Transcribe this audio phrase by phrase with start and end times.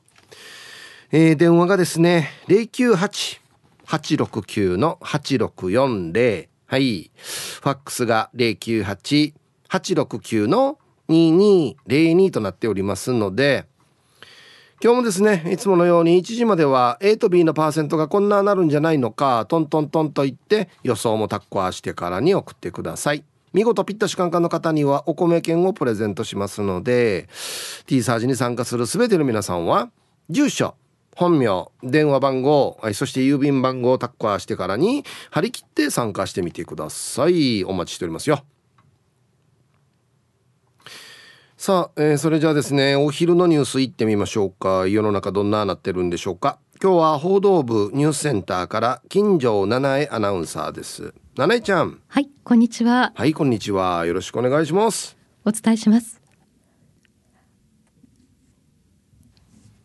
[1.11, 6.47] えー、電話がですね、098-869の8640。
[6.65, 7.11] はい。
[7.15, 13.67] ファックスが098-869の2202となっておりますので、
[14.83, 23.23] 今日もですねいつものように1時までは A と B のパーセントがこんななるんじゃないのかトントントンと言って予想もタッコアしてからに送ってください。
[23.53, 27.29] 見事ピッタシカンカンの方にはお米券をプレゼントしますので
[27.85, 29.89] T サージに参加する全ての皆さんは
[30.29, 30.75] 住所
[31.15, 37.63] 本名電話番号そして郵便番号をタッコアしてからに張り切って参加してみてください。
[37.63, 38.43] お待ちしておりますよ。
[41.65, 44.85] さあ、えー、それじゃあですねお昼のニュースいってみましょうか。
[44.85, 46.59] 世の中どんななってるんでしょうか。
[46.81, 51.13] 今日は報道部ニュースセンターから金城七重アナウンサーです。
[51.37, 52.01] 七重ちゃん。
[52.09, 53.13] はいこんにちは。
[53.15, 54.05] はいこんにちは。
[54.05, 55.15] よろしくお願いします。
[55.45, 56.22] お伝えします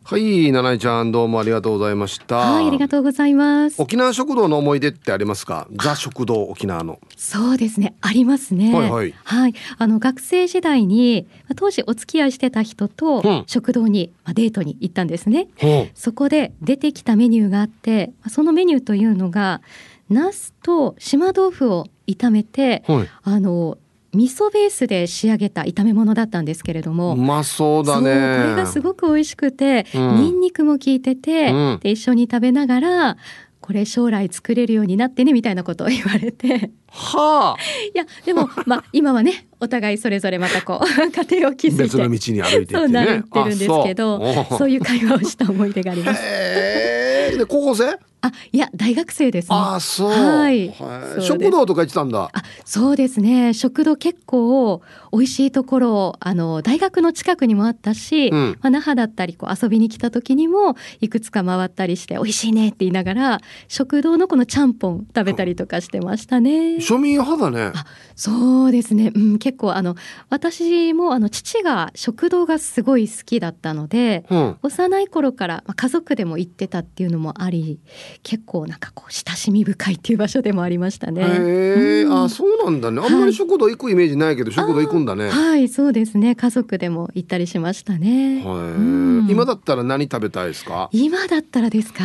[0.09, 2.37] はい七重ちゃんどうもありがとうございました。
[2.37, 3.79] はいありがとうございます。
[3.79, 5.67] 沖縄食堂の思い出ってありますか？
[5.71, 6.99] ザ食堂沖縄の。
[7.15, 8.73] そうですねありますね。
[8.73, 15.67] はいはい、はい、あの学生時代に当時お付き合いしてた人と食堂に、うん、デートに行ったんですね、う。
[15.67, 19.61] ん、そこで出てきたメニューがあってそのメニューというのが
[20.09, 23.77] ナスと島豆腐を炒めて、はい、あの
[24.13, 28.03] 味噌ベースで仕上げた炒め物だったんですけれどもうまそうだね。
[28.03, 33.17] これがすごく美味しくて、うん、ニンニクも効いてて、うん、で一緒に食べながら
[33.61, 36.71] これ将来作れるようになってねみたいなことを言われて。
[36.87, 37.57] はあ。
[37.93, 41.83] いやでもまあ今はねお互いそれぞれまたこう 家庭を築いて。
[41.83, 44.69] 別の道に歩いていって、ね、そうなってるんですけどそう。
[44.69, 46.21] いう会話をした思い出があります。
[46.21, 48.08] で高校生？
[48.21, 50.73] あいや大学生です、ね、あそう、はい、
[51.21, 52.29] 食堂とか行ってたんだ。
[52.33, 53.53] あそうですね。
[53.53, 54.81] 食堂結構
[55.11, 66.77] 美味しいところあの大学の近くにもあったし、うん、まあ、那覇だったりこう遊びに来た時にもいくつか回ったりして美味しいねって言いながら食堂のこのちゃんぽん食べたりとかしてましたね。
[66.77, 67.71] 庶民派だね。
[67.75, 67.85] あ
[68.15, 69.95] そうですね、うん、結構あの
[70.29, 77.79] 私もあの父が食堂がすごい好きだったので、うん、幼い頃から、まあ、家族でも行ってたっていうのもあり
[78.23, 81.21] 結構なんかこう親しみ深いっていう場所でもありましたね。
[81.21, 83.01] へえ、うん、あそうなんだね。
[83.03, 85.29] あんまり食堂行くイメージないけど、はい、食堂行くんだね。
[85.29, 88.43] はいそうですね家族でも行ったりしましたね。
[88.45, 90.89] うん、今だったら何食べたいですか？
[90.91, 92.03] 今だったらですか？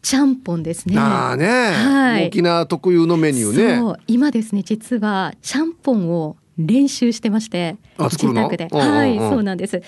[0.00, 0.94] ちゃんぽんですね。
[0.96, 4.00] あね、はい、沖縄特有のメニューね。
[4.06, 9.82] 今ですね実はちゃんぽんを練習してまして自宅で、はい、そうなんです。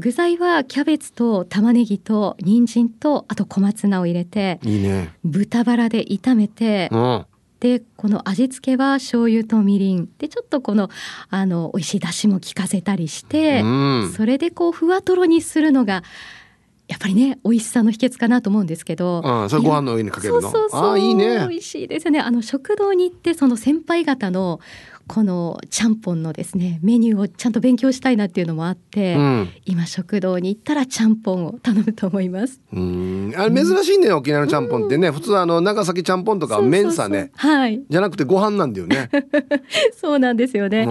[0.00, 7.26] 具材はキャベツと玉ねぎと人参とあと小松菜を入れていい、ね、豚バラで炒めて、うん、
[7.60, 10.08] でこの味付けは醤油とみりん。
[10.18, 10.88] でちょっとこの
[11.28, 16.02] あの美味しい出汁も効かせたりして、うん、それでこうふわとろにするのが
[16.88, 20.40] やっぱりね美味しさの秘訣かなと思うんですけど、あそれご飯の上にかけるの？
[20.40, 20.92] そうそうそう。
[20.94, 21.46] あいいね。
[21.48, 22.18] 美味しいですね。
[22.18, 24.58] あの食堂に行ってその先輩方の
[25.12, 32.60] このちゃんぽんのですねメニューをちゃんと勉強したいなっていうのもあって、うん、今食堂に行ったらちゃんぽんを頼むと思います。
[32.72, 33.34] うん。
[33.36, 37.32] あれ珍しいね、うん、沖縄のちゃんぽんってね、普通あの長崎ちゃんぽんとか麺さね。
[37.34, 37.82] はい。
[37.90, 39.10] じゃなくてご飯なんだよね。
[39.92, 40.86] そうなんですよね、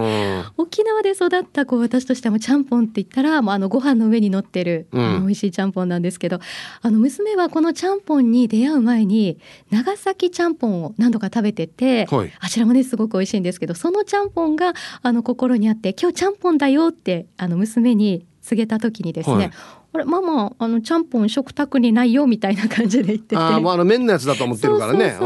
[0.58, 6.40] 沖縄で育ったこう私としてもちゃんぽんって言ったらもうあのご飯の上に乗ってる、うん、美味しいちゃんぽんなんですけど
[6.82, 9.38] あの娘はこのちゃんぽんに出会う前に
[9.70, 19.50] 長崎ちゃんぽんを何度か食べてて、はい、あちらもねすごく美味しいんですけどそのちゃんぽんがあの心にあって今日ちゃんぽんだよってあの娘に告げた時にですね、はい。
[19.92, 23.36] あれママあのちゃんぽん食卓にないよみたいな感じで言ってて。
[23.36, 25.16] あもうあの麺のやつだと思ってるからね。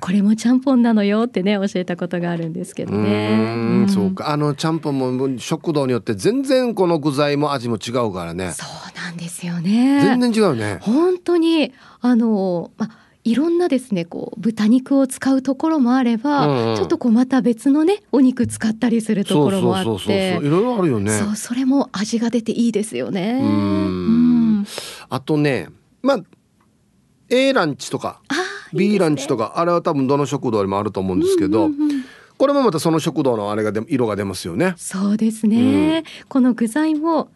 [0.00, 3.28] これもちゃんぽんなのよってね教えたことがあるんですけどね。
[3.30, 4.28] うんそうか。
[4.28, 8.50] あのちゃんぽんも食堂によって全然この具材も味も違うからね。
[8.50, 10.00] そうなんですよね。
[10.02, 10.78] 全然違うね。
[10.82, 20.38] 本当にあのまあいろんなですねこう豚肉を使うところもあれば、うんうん、ちょっとこうまた別のねお肉使ったりするところもあって。
[20.40, 21.10] いろいろあるよね。
[21.10, 23.40] そうそれも味が出ていいですよね。
[23.42, 24.66] うん。
[25.08, 25.68] あとね
[26.02, 26.20] まあ
[27.28, 28.34] A ランチとかあ
[28.72, 31.70] B ランチとかあれは多分どの食堂にもあると思うんですけど、
[32.38, 34.74] これもまたその食堂のあれがで色が出ますよね。
[34.76, 37.28] そうですね、この具材も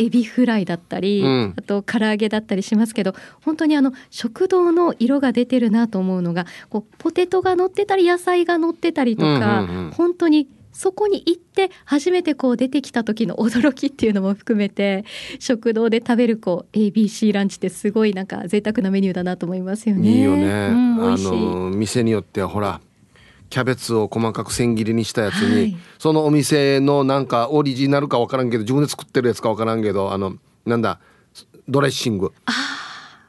[0.00, 3.14] エビフライだったり、うんあと唐揚げだったりしますけど
[3.44, 15.04] 本当にあの食堂の色が出てるなと思うのがこうポテトが乗ってたり野菜が乗ってたりとか、うんうんうん本当にそこに行って初めてこう出てきた時の驚きっていうのも含めて
[15.38, 20.08] 食堂で食べるこう ABC ランチってすごいなんか贅沢なメニューだなと思いますよね。
[20.08, 20.68] いいよね。
[20.68, 21.16] うん、美あ。
[21.18, 22.80] の店によってはほら
[23.50, 25.76] キャベツを細かく千切りにしたやつに、はい。
[25.98, 31.00] そのお店のなんかオリジナルかわからんけど自分で作ってるやつかわからんけどあのなんだ
[31.68, 32.32] ドレッシング。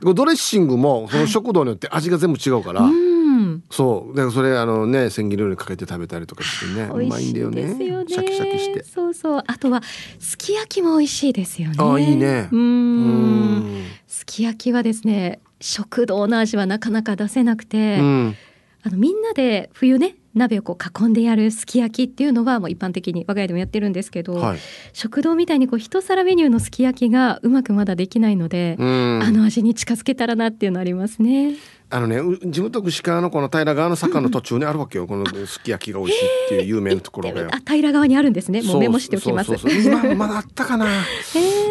[0.02, 4.16] これドレッシングもその食堂によって味が全部違うから、うん、そう。
[4.16, 6.90] だからそれあのね千切りにかけて食べたりとかしてね。
[6.92, 8.06] う美味しいまいんだよね。
[8.08, 8.84] シャキシャキして。
[8.84, 9.44] そうそう。
[9.46, 9.82] あとは
[10.20, 11.76] すき焼きも美味しいですよね。
[11.80, 12.50] あいいね。
[12.52, 13.84] うん。
[14.08, 18.36] すき焼きはですね、食堂の味はなかなか出せなくて、うん
[18.84, 20.16] あのみんなで冬ね。
[20.34, 24.60] 鍋をこう囲んでやるすき焼きっていうのはもう一般的に我が家でもやってるんですけど、はい。
[24.94, 31.56] 食堂みたいにこう一皿メニューのすき焼きがうまくまだできないので、うんあの味に近づけたらなっていうのありますね。
[31.92, 35.08] あのねう地元串川のこの平川の坂の途中にあるわけよ。
[35.08, 37.42] このすき焼きが美味しいっていう有名なところが。
[37.42, 37.50] よ。
[37.52, 38.62] あ平川にあるんですね。
[38.62, 39.48] もうメモしておきます。
[39.48, 39.82] そうそうそう。
[39.84, 40.88] そう今まだあったかな。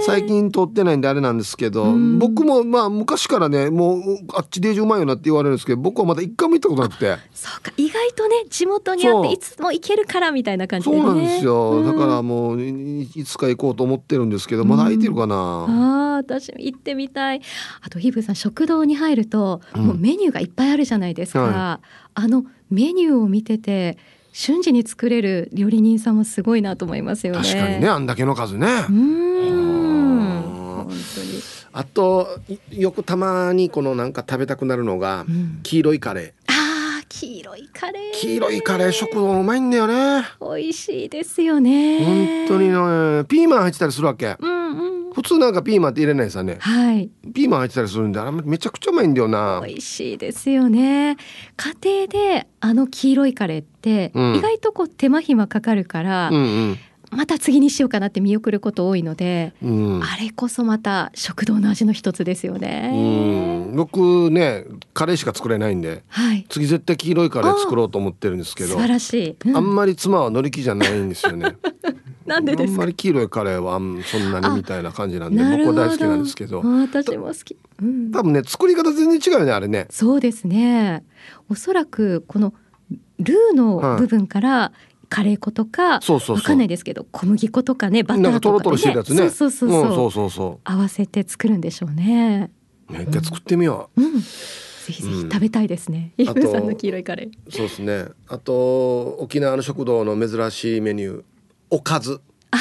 [0.07, 2.19] 最近通ってないんであれなんですけどうん。
[2.19, 4.01] 僕もまあ昔からねもう
[4.35, 7.17] あっちデージうまいよなって言われるんですけど僕はまだ一回も行ったことなくて。
[7.33, 7.73] そうか。
[7.77, 11.03] 意外とね地元にあっていつも行けるからみたいな感じでね。
[11.03, 11.71] そうなんですよ。
[11.71, 11.87] うん。
[11.87, 15.35] だからもういいつか行こうと思ってるんですけどまだ空いてるかな。
[15.35, 17.41] ああ私行ってみたい。
[17.81, 19.87] あとヒブさん食堂に入ると、うん。
[19.87, 21.81] もうメニューがいっぱいあるじゃないですか、は
[22.15, 23.97] あのメニューを見てて
[24.33, 27.41] 瞬時に作れる料理人さんもすごいなと思いますよね。
[27.41, 28.67] 確かにねあんだけの数ね。
[28.67, 30.43] うーん。
[30.85, 30.97] 本当に、
[31.73, 32.41] あと
[32.73, 35.61] いよくたまにこのなんか食べたくなるのがうん。
[35.63, 36.40] 黄色いカレー
[37.11, 38.13] 黄色いカレー。
[38.13, 40.25] 黄色いカレー食堂うまいんだよね。
[40.41, 42.47] 美味しいですよね。
[42.47, 44.37] 本当にねピーマン入ってたりするわけ。
[44.39, 45.13] うんうん。
[45.13, 46.59] 普通なんかピーマンって入れないさね。
[46.61, 47.11] はい。
[47.35, 49.61] ピーマン入ってたりするんであれめちゃくちゃうまいんだよな。
[49.67, 51.17] 美味しいですよね。
[51.57, 54.35] 家庭であの黄色いカレーってうん。
[54.37, 56.79] 意外とこう手間暇かかるから、うん
[57.11, 59.97] また次にしようかなって見送ること多いので、うん。
[59.97, 62.91] うんあれこそまた食堂の味の一つですようね。
[63.73, 63.77] ん。
[63.77, 64.65] 僕ね
[64.95, 66.47] カレーしか作れないんではい。
[66.49, 69.57] 次絶対黄色いカレー作ろうと思ってるんですけど素晴らしい、うん。
[69.57, 71.57] あんまり妻は乗り気じゃないんですよね。
[72.27, 72.73] なんでですか？
[72.73, 76.63] あんまり黄色いカレーはそんなにみたいな感じなんで僕は大好きなんですけど。
[76.65, 79.87] あ私も好き、うん、多分ね作り方全然違うよねあれね。
[79.91, 81.03] そうですね。
[81.49, 82.55] おそらくこの
[83.19, 84.73] ルーの部分から
[85.11, 89.29] カレー粉とか、そうそうわかんないですけど小麦粉とかねバターとか、ね、トロトロしてるやつね。
[89.29, 92.53] そうそうそうそう,、んそうそうそ合わせて作るんでしょうね。
[92.89, 94.01] うね一回作ってみよう。
[94.01, 94.23] ん、ぜ
[94.87, 96.13] ひぜひ食べたいですね。
[96.17, 97.29] イあとフさんの黄色いカレー。
[97.29, 98.07] うそうですね。
[98.29, 101.25] あと沖縄の食堂の珍しいメニュー。
[101.71, 102.21] おかず。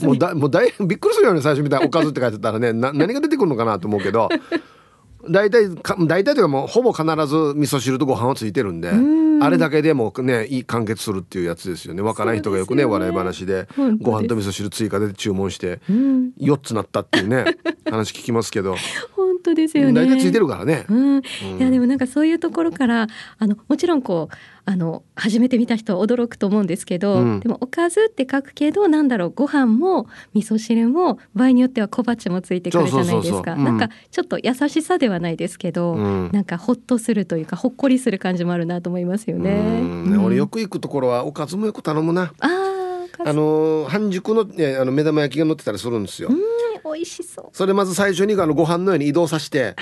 [0.00, 2.72] もうだもうだいびっくりするよね最初みたいなおかずって書いてたらね。
[2.72, 4.28] な何が出てくるのかなと思うけど
[5.28, 9.42] 大体か大体というかもうほぼ必ず味噌汁とご飯はついてるんでん。
[9.42, 12.02] あれだけでもねいい完結するっていうやつですよね。
[12.02, 12.84] わからない人がよくねね。
[12.84, 13.66] 笑い話で。
[14.00, 17.44] ご飯と味噌汁追加で注文してうん、4つなったっていうね
[17.90, 18.76] 話聞きますけど。
[19.12, 19.92] 本当ですよね。
[19.92, 20.86] 大体ついてるからね。
[20.88, 21.22] うん、い
[21.58, 23.06] やでもなんかそういうところから
[23.38, 39.50] あのもちろんこうあの初めて見た人は驚くと思うんですけど、うんでもおかずって書くけどなんだろうご飯も味噌汁も場合によっては小鉢もついてくるじゃないですかなんかちょっと優しさではないですけど、うんなんかほっとするというかほっこりする感じもあるなと思いますよね。
[39.50, 39.54] う
[40.16, 42.32] ん俺よく行くところはおかずもよく頼むな。
[42.40, 42.48] あ
[43.18, 46.28] あのー半熟の,、ね、あの目玉焼きが乗ってたりするんですよ。
[46.30, 46.38] うん
[46.84, 47.48] 美味しそう。
[47.52, 49.74] それまず最初にあのご飯の上に移動させて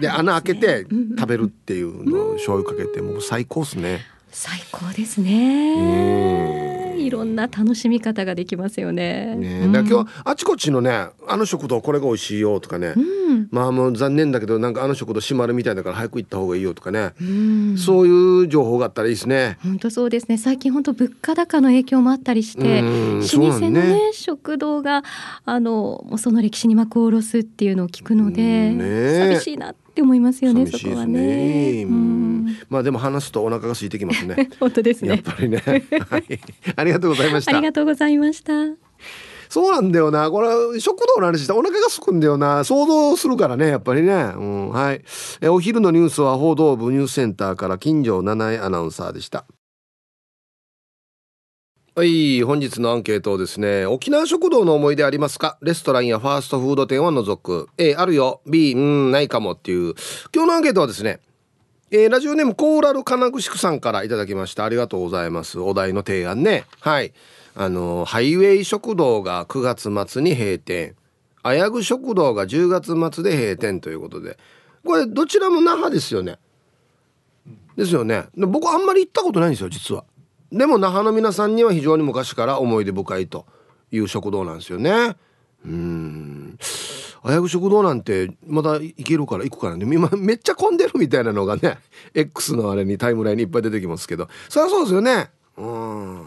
[0.00, 0.86] で穴開けて
[1.18, 4.00] 食べるっていうのを醤油かけてもう最高っすね。
[4.30, 6.96] 最高ですね。
[7.00, 9.34] いろんな楽しみ方ができますよね。
[9.36, 9.72] ねうん。
[9.72, 13.48] だ今日あちこちのねあの食堂これが美味しいよとかね、うん。
[13.50, 17.78] まあもう残念だけどなんかあの食堂閉まるみたいだから早く行った方がいいよとかね、うん。
[17.78, 19.58] そういう情報があったらいいですね。
[19.62, 20.38] 本当そうですね。
[20.38, 23.20] 最近本当物価高の影響もあったりしてうん。
[23.20, 24.12] 老舗のねね。
[24.12, 25.02] 食堂が
[25.44, 28.44] あのその歴史に幕を下ろすっていうのを聞くので、う
[28.74, 28.78] ん。
[28.78, 31.84] ね寂しいなって思いますよね寂しいですそこはね。
[31.84, 31.84] ね。
[31.84, 31.88] う
[32.68, 34.50] まあでも話すとお腹が空いてきますね。
[34.60, 35.22] 本当ですやっね。
[35.24, 35.58] ぱりね。
[35.64, 36.40] はい。
[36.76, 37.66] ありがとうございましたあり。
[37.66, 38.52] がとうございました。
[39.48, 40.30] そうなんだよな。
[40.30, 42.62] これ食堂の話したらお腹が空くんだよな。
[42.62, 44.12] 想像するからね、やっぱりね。
[44.12, 45.02] うん、はい。
[45.40, 49.44] えお昼のニュースは報道部ニュースセンターから金城七重アナウンサーでした。
[51.96, 55.58] はい本日のアンケートですね沖縄食堂の思い出ありますか？
[55.60, 57.68] レストランやファーストフード店は除く。
[57.78, 58.40] A あるよ。
[58.46, 59.52] B うんないかも。
[59.52, 59.94] っていう。
[60.32, 61.18] 今日のアンケートはですね
[61.90, 64.64] えー、ラジオネームコーラル金具宿さんからいただきました。
[64.64, 65.58] ありがとうございます。
[65.58, 66.64] お題の提案ね。
[66.78, 67.12] はい。
[67.56, 70.94] あのハイウェイ食堂が9月末に閉店。
[71.42, 74.38] あやぐ食堂が10月末で閉店ということで。
[74.86, 76.38] これどちらも那覇ですよね。
[77.76, 78.26] ですよね。
[78.36, 80.04] 僕あんまり行ったことないんですよ実は。
[80.52, 83.46] でも那覇の皆さんには非常に昔から思い出深いと
[83.90, 85.16] いう食堂なんですよね。
[85.64, 86.58] うん。
[87.22, 89.86] あやぐ食堂なんてまだ行けるから行くからね。
[89.94, 91.78] 今めっちゃ混んでるみたいなのがね
[92.14, 94.28] X のあれにタイムラインにいっぱい出てきますけど。
[94.48, 95.30] そりゃそうですよね。
[95.56, 96.26] うん。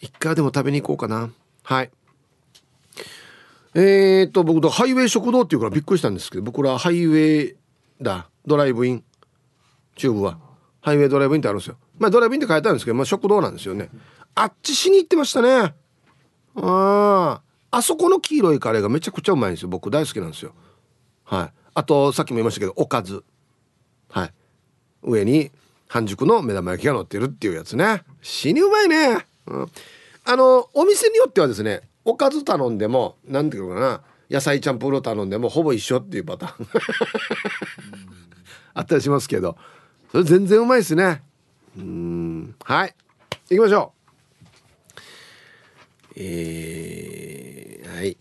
[0.00, 1.30] 一回でも食べに行こうかな。
[1.62, 1.90] はい。
[3.74, 7.56] えー、っと僕ハイウェイ食堂っていうからびっくりしたんですけど僕らハイウェイ
[8.00, 8.28] だ。
[8.46, 9.04] ドライブイン。
[9.94, 10.38] チューブは。
[10.80, 11.76] ハイウェイドライブインってあるんですよ。
[12.00, 13.90] まあドライブインって書いてあるんですけど、まあ、食堂なんですよね。
[14.34, 15.74] あっちしに行ってましたね。
[16.56, 19.68] あああそこの黄色いカレーがめちゃくちゃうまいんですよ。
[19.68, 20.54] 僕大好きなんですよ。
[21.24, 21.52] はい。
[21.74, 23.22] あとさっきも言いましたけどおかず。
[24.08, 24.32] はい。
[25.02, 25.50] 上に
[25.88, 28.02] 半熟の目玉焼きが乗ってるっていうやつね。
[28.22, 29.66] 死にうまいね、うん、
[30.24, 34.00] あのお店によってはですねおかず頼んでも何ていうのかな。
[34.30, 36.66] 野菜チャンプルー頼んでもほぼ一緒っていうパターン。
[38.72, 39.58] あったりしますけど。
[40.12, 41.22] それ全然うまいですね。
[41.78, 42.54] うん。
[42.64, 42.94] はい。
[43.50, 43.92] 行きましょ
[44.96, 46.12] う。
[46.16, 48.16] えー、はい。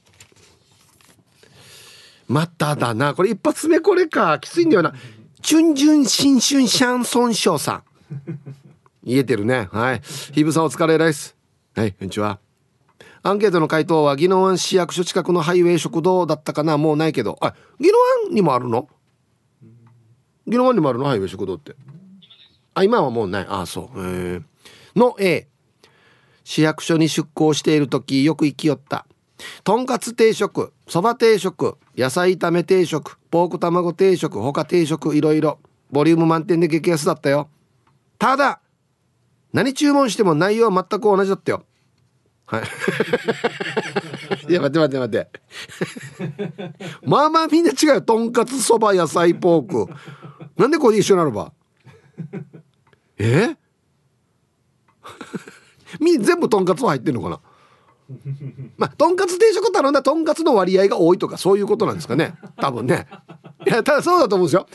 [2.28, 3.14] まただな。
[3.14, 4.40] これ一発目これか。
[4.40, 4.94] きついんだよな。
[5.42, 7.84] チュンジュン新春シャンソンショーさん。
[9.04, 9.68] 言えてるね。
[9.72, 10.02] はい。
[10.34, 11.36] ヒブさんお疲れです。
[11.76, 12.40] はいこんにちは。
[13.24, 16.78] アンケートの回答は宜野湾市役所近くのハイウェイ食堂だったかな。
[16.78, 17.38] もうないけど。
[17.42, 18.88] あ宜野湾にもあるの？
[20.46, 21.06] 宜野湾にもあるの？
[21.06, 21.76] ハイウェイ食堂って。
[22.80, 23.46] あ今はもうない。
[23.50, 24.44] あそう。
[24.96, 25.48] の A
[26.44, 29.06] 市役所に出向している時よく行きよった。
[29.64, 35.60] とんかつ定食そば定食野菜炒め定食ポーク卵定食他定食いろいろ。
[35.92, 37.50] ボリューム満点で激安だったよ。
[38.18, 38.62] ただ
[39.54, 41.66] 何注文しても内容は全く同じだったよ。
[42.46, 42.64] はい。
[44.50, 46.76] いや待って待って待って。
[47.06, 48.02] まあまあみんな違うよ。
[48.02, 49.94] とんかつそば野菜ポーク。
[50.58, 51.52] なんでこれ一緒なのば？
[53.20, 53.58] え？
[56.00, 57.40] み全部とんかつは入ってんのかな？
[58.78, 62.36] まあとんかつ定食頼んだとんかつの割合が多いとかそういうことなんですかね。
[62.58, 63.08] 多分ね。
[63.68, 64.68] いやただそうだと思うんですよ。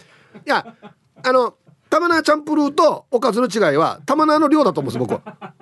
[0.47, 0.77] いや
[1.23, 1.55] あの
[1.91, 5.55] 玉菜チャンプルーとおかずの違いは玉菜の量だと思うんです僕は。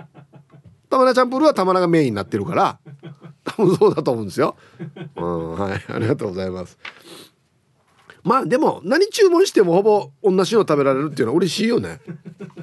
[0.91, 2.79] 玉菜チャンプルーは玉菜がメインになってるから。
[3.45, 4.57] 多分そうだと思うんですよ。
[5.17, 5.85] うんはい。
[5.89, 6.79] ありがとうございます。
[8.25, 12.01] まあでも何注文してもほぼ同じの食べられるっていうのは嬉しいよね。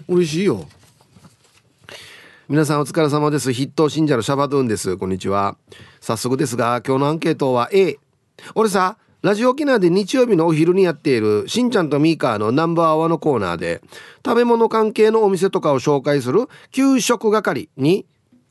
[0.08, 0.68] 嬉しいよ。
[2.48, 3.54] 皆さんお疲れ様です。
[3.54, 4.98] 筆頭信者のシャバドゥンです。
[4.98, 5.58] こんにちは。
[6.02, 7.98] 早速ですが今日のアンケートは A
[8.56, 13.82] 俺さラジオ沖縄で日曜日のお昼にやっているしんちゃんとミーカーのナンバーワンのコーナーで
[14.26, 18.06] 食べ物関係のお店とかを紹介する給食係に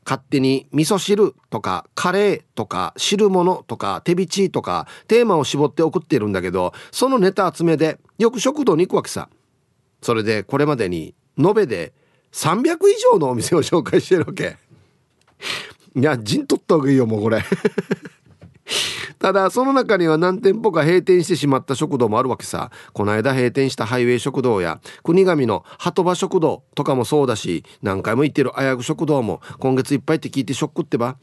[0.09, 9.29] 勝手に味噌汁とかカレーとか汁物とか手びちとかテーマを絞って送ってるんだけどそのネタ集めでよく食堂に行くわけさ。
[10.01, 11.93] それでこれまでに延べで
[12.31, 14.57] 300以上のお店を紹介してるわけ。
[15.95, 17.43] いや陣取った方がいいよもうこれ。
[19.19, 22.71] ただその中には何店舗か閉店してしまった食堂もあるわけさ。
[22.93, 31.17] この間閉店したハイウェイ食堂や国神の鳩場食堂とかもそうだし何回も行ってるあやぐ食堂も今月いっぱいって聞いてショックってば。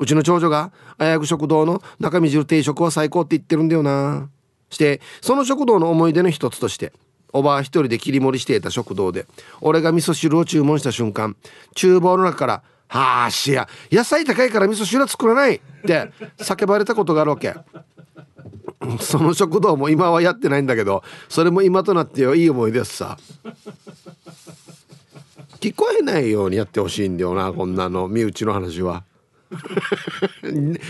[0.00, 4.28] うちの長女があやぐ食堂の中身汁定食は最高って言ってるんだよな。
[4.70, 6.92] してその食堂の思い出の一つとして
[7.32, 9.26] おばあ一人で切り盛りしていた食堂で
[9.60, 11.36] 俺が味噌汁を注文した瞬間
[11.74, 13.68] 厨房の中からはあしや。
[13.92, 15.56] 野菜高いから味噌汁は作らない。
[15.56, 17.54] って叫ばれたことがあるわけ。
[19.00, 23.18] その食堂も今はやってないんだけどそれも今となってよいい思い出すさ。
[25.60, 28.08] 聞こえないようにやってほしいんだよなこんなの。
[28.08, 29.04] 身内の話は。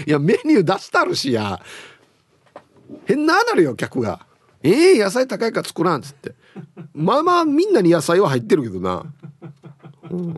[0.06, 1.60] いやメニュー出したるしや。
[3.06, 4.20] 変ななるよ客が
[4.62, 6.34] 「ええー、野菜高いから作らん」っつって。
[6.94, 9.04] まあまあみんなに野菜は入ってるけどな、
[10.10, 10.34] うん。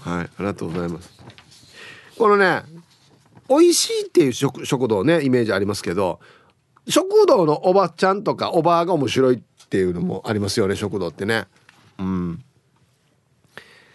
[0.00, 1.10] はいありがとうございます。
[2.16, 2.62] このね
[3.48, 6.20] 美味しいっていう食食堂ねイメージありますけど
[6.88, 11.46] 食堂のおばちゃんとかおばあが面白いっていうのもありますよね食堂ってね。
[11.98, 12.44] うん。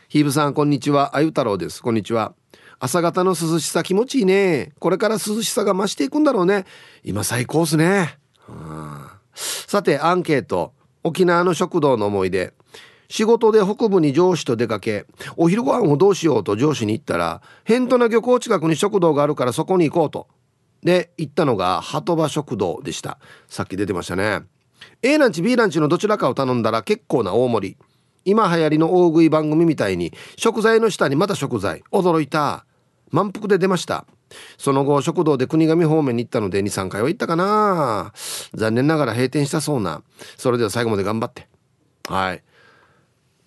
[0.09, 1.15] ヒーブさんこんにちは。
[1.15, 1.81] あゆ太郎です。
[1.81, 2.33] こんにちは。
[2.79, 4.73] 朝方の涼しさ気持ちいいね。
[4.79, 6.65] これから涼しさが増していくんだろうね。
[7.03, 8.17] 今最高っすね、
[9.35, 10.73] さてアンケート。
[11.03, 12.53] 沖縄の食堂の思い出。
[13.09, 15.05] 仕事で北部に上司と出かけ
[15.37, 20.27] お昼ご飯をどうしようと上司に言ったら辺土名漁港近くに食堂があるからそこに行こうと。
[20.83, 23.17] で行ったのが鳩場食堂でした。
[23.47, 24.41] さっき出てましたね。
[25.01, 27.77] A ランチ B ランチのどちらかを頼んだら結構な大盛り。
[28.25, 31.83] 今流行りの大食い番組みたいに食材の下にまた食材。
[31.91, 32.65] 驚いた。
[33.11, 34.05] 満腹で出ました。
[34.57, 38.11] その後食堂で国頭方面に行ったので23回は行ったかな。
[38.53, 40.01] 残念ながら閉店したそうな。
[40.37, 41.47] それでは最後まで頑張って。
[42.09, 42.43] はい。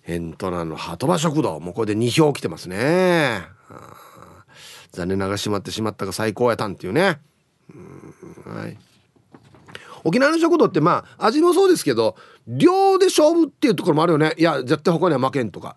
[0.07, 1.59] エントラの鳩場食堂。
[1.59, 3.41] もうこれで2票来てますね。
[4.91, 7.19] 残念ながら閉まってしまったが最高やたんっていうね。
[8.45, 8.77] はい。
[10.05, 12.15] 沖縄の食堂ってまあ味もそうですけど
[12.47, 14.33] 量で勝負っていうところもあるよね。
[14.37, 15.75] いや絶対他には負けんとか。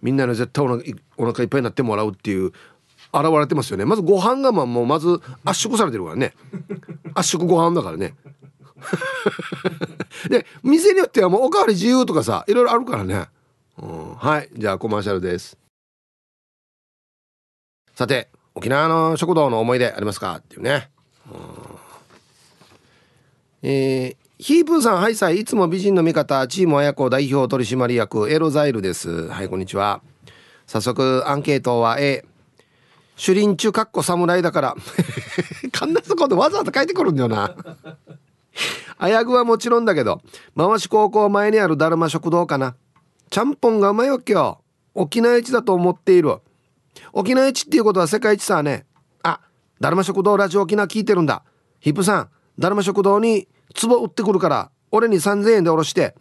[0.00, 0.82] みんなに絶対お腹
[1.16, 2.54] お腹いっぱいになってもらうっていう現
[3.38, 3.84] れてますよね。
[3.84, 6.34] まずご飯がまあもうまず圧縮されてるからね。
[7.14, 8.14] 圧縮ご飯だからね。
[10.28, 13.26] で店によってはもうおかわり自由とかさいろいろあるからね、
[13.78, 14.48] うん、はい。
[14.52, 15.56] じゃあコマーシャルです。
[17.94, 20.36] さて沖縄の食堂の思い出ありますか？
[20.36, 20.90] っていうね、
[21.26, 21.30] う
[23.66, 29.28] ん、えー、ヒープーさん、ハイサイ、いつも美人の味方、チーム親子代表取締役、エロザイルです。
[29.28, 30.02] はい、こんにちは。
[30.66, 32.24] 早速、アンケートは A。
[33.16, 34.76] 主林中かっこ侍だから。
[35.70, 37.54] かんなそこでわざわざ書いてくるんだよな。
[38.98, 40.20] あやぐはもちろんだけど
[40.56, 42.74] 回し高校前にあるだるま食堂かな。
[43.32, 44.60] ちゃんぽんがうまいわけよ。
[44.94, 46.36] 沖縄一だと思っている。
[47.14, 48.84] 沖縄一っていうことは世界一さね。
[49.22, 49.40] あ
[49.80, 51.42] だるま食堂ラジオ沖縄聞いてるんだ。
[51.80, 53.48] ヒップさんだるま食堂に
[53.80, 56.14] 壺売ってくるから俺に3000円でおろして。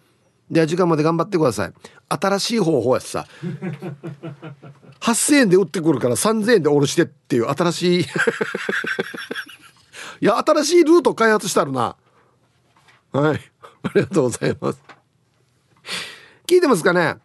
[0.49, 1.73] では時間まで頑張ってください。
[2.07, 3.27] 新しい方法やさ。
[5.01, 8.03] 8000円で売ってくるから3000円でおろしてっていう新しい。
[10.21, 11.97] いや新しいルート開発してあるな。
[13.11, 13.41] はい。
[13.83, 14.90] ありがとうございます
[16.51, 17.15] 聞いてますかね？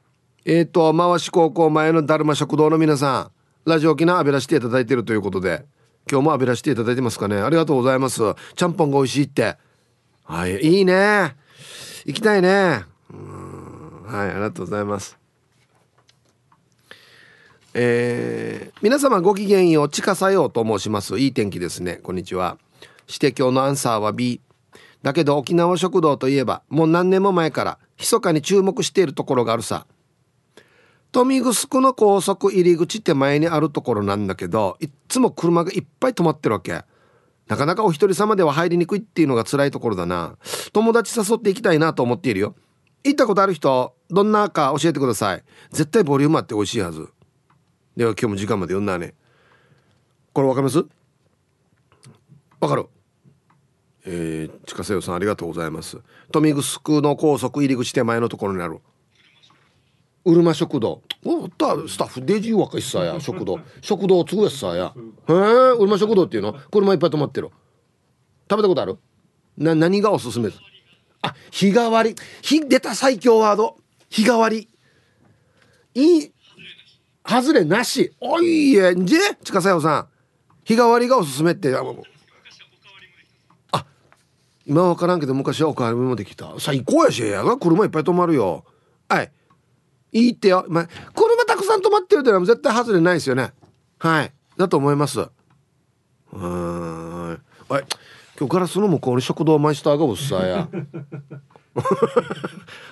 [0.44, 3.32] えっ、ー、と回し高校前のだるま食堂の皆さ
[3.66, 5.64] んラジオ沖縄浴びらしていただいているということで
[6.08, 7.40] 今日も浴びらしていただいてますかね？
[7.40, 8.22] ありがとうございます。
[8.54, 9.56] ちゃんぽんが美味しいって。
[10.22, 11.34] はいいいね。
[12.04, 12.84] 行きたいね。
[14.06, 15.18] はいありがとうございます。
[17.74, 21.18] えー、皆様ごきげんよう地下作用と申します。
[21.18, 21.96] いい天気ですね。
[21.96, 22.58] こんにちは。
[23.08, 24.40] して今日のアンサーは B
[25.02, 29.86] だけど沖縄食堂といえばもう何年も前から密かに注目しているところがあるさ。
[31.14, 36.84] 豊見城の高速入り口って前にあるところなんだけどいっつも車がいっぱい止まってるわけ。
[37.46, 40.36] なかなかお一人様では入りにくいっていうのが辛いところだな。
[40.72, 42.54] 友達誘っていきたいなと思っているよ。
[43.04, 45.44] 行ったことある人どんなか教えてください。
[45.70, 47.08] 絶対ボリュームあって美味しいはず。
[47.96, 49.14] では今日も時間まで読んだね。
[50.34, 50.84] これわかります？
[52.60, 52.88] わかる。
[54.08, 55.98] えー、近瀬よさんありがとうございます。
[56.28, 58.78] 豊見城の高速入り口手前のところにある。
[60.24, 61.02] うるま食堂。
[61.24, 63.58] おったスタッフデジー若いさや 食堂。
[63.80, 64.94] 食堂つぐやさや。
[65.28, 65.34] へえ
[65.72, 66.54] うるま食堂っていうの？
[66.70, 67.50] 車いっぱい止まってる。
[68.48, 68.96] 食べたことある？
[69.58, 70.50] な何がおすすめ
[71.22, 72.14] あ日替わり。
[72.42, 73.76] 日出た最強ワード。
[74.08, 74.68] 日替わり。
[75.94, 76.32] いい
[77.28, 78.12] 外れなし。
[78.20, 80.08] おいえんじ近さよさん。
[80.62, 81.74] 日替わりがおすすめって。
[81.74, 81.82] あ
[84.66, 86.54] 今は分からんけど昔はおかわりもできた。
[86.58, 88.64] 最高やしやが車いっぱい止まるよ。
[89.08, 89.30] はい。
[90.12, 93.52] いいってよ、まあ、車たくさん止まってるってのは絶対外れないですよね。
[93.98, 94.32] はい。
[94.56, 95.20] だと思います。
[95.20, 95.30] は
[97.70, 97.72] い。
[97.72, 97.84] はい。
[98.38, 100.68] 今日ガラスの向こうに食堂マイスターがおっさや。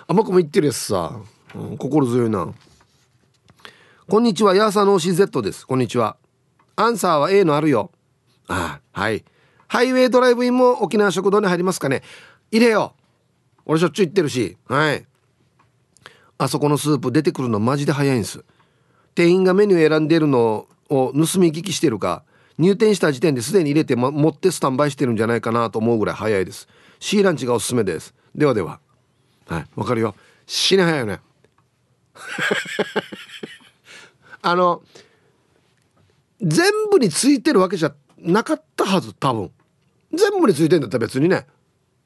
[0.07, 1.19] あまくも言ってるやつさ、
[1.55, 2.53] うん、心強いな。
[4.09, 4.55] こんにちは。
[4.55, 5.67] ヤーサノーシ Z です。
[5.67, 6.17] こんにちは。
[6.77, 7.91] アンサーは A のあるよ。
[8.47, 9.25] あはい。
[9.69, 12.03] ハイウェイドライブインも沖縄食堂に入りますかね。
[12.51, 12.95] 入れよ。
[13.67, 14.57] 俺しょっちゅう行ってるし。
[14.69, 15.07] はい。
[16.39, 18.45] あそこのスープ出てくるのマジで早いんです。
[19.15, 22.25] 店員がメニュー選んでるのを盗み聞きしてるか。
[22.59, 26.69] 入店した時点ですでに入れて、ま、持ってスタンバイしてるんじゃないかなと思うぐらい早いです。
[27.01, 28.15] C ランチがおすすめです。
[28.35, 28.81] ではでは。
[29.47, 29.67] はい。
[29.75, 30.15] わかるよ。
[30.47, 31.21] 死に早いよね。
[34.43, 34.83] あの
[36.41, 37.95] 全部についてるわけじゃ
[38.25, 39.51] なかったはず多分。
[40.13, 41.47] 全部についてんだったら別にね。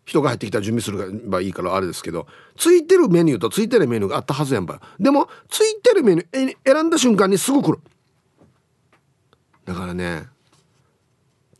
[0.04, 2.26] 人が入ってきたら準備すればいいからあれですけど。
[2.56, 7.80] ついてるメニューとついてるメニューがあったはずやんばでもついてるメニュー選んだ瞬間にすぐ来る。
[9.66, 10.26] だからね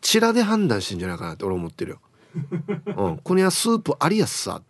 [0.01, 2.01] チラで判断してんじゃないかなって俺思ってるよ。
[2.97, 4.63] うん、ここにはスープありやすさ。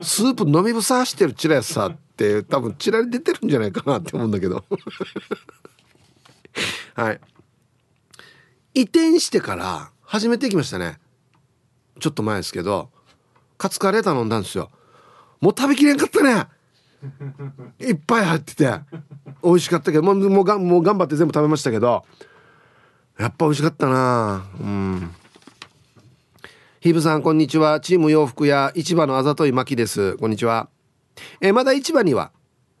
[0.00, 1.88] スープ飲みぶさしてるチラやさ。
[1.88, 4.64] って多分チラに出てるんじゃないかなって思うんだけど。
[6.94, 7.20] はい。
[8.74, 10.98] 移転してから初めてきましたね。
[11.98, 12.90] ちょっと前ですけど
[13.58, 14.70] カツカレー頼んだんですよ。
[15.40, 16.46] もう食べきれんかったね。
[17.80, 18.70] いっぱい入ってて
[19.42, 22.04] 美味しかったけどもうもうがもう頑張って全部食べましたけど
[23.18, 24.46] やっぱ美味しかったな。
[24.60, 25.14] うん。
[26.80, 27.80] ヒブさんこんにちは。
[27.80, 30.16] チーム洋服屋市場のあざといまきです。
[30.16, 30.68] こんにちは。
[31.40, 32.32] えまだ市場には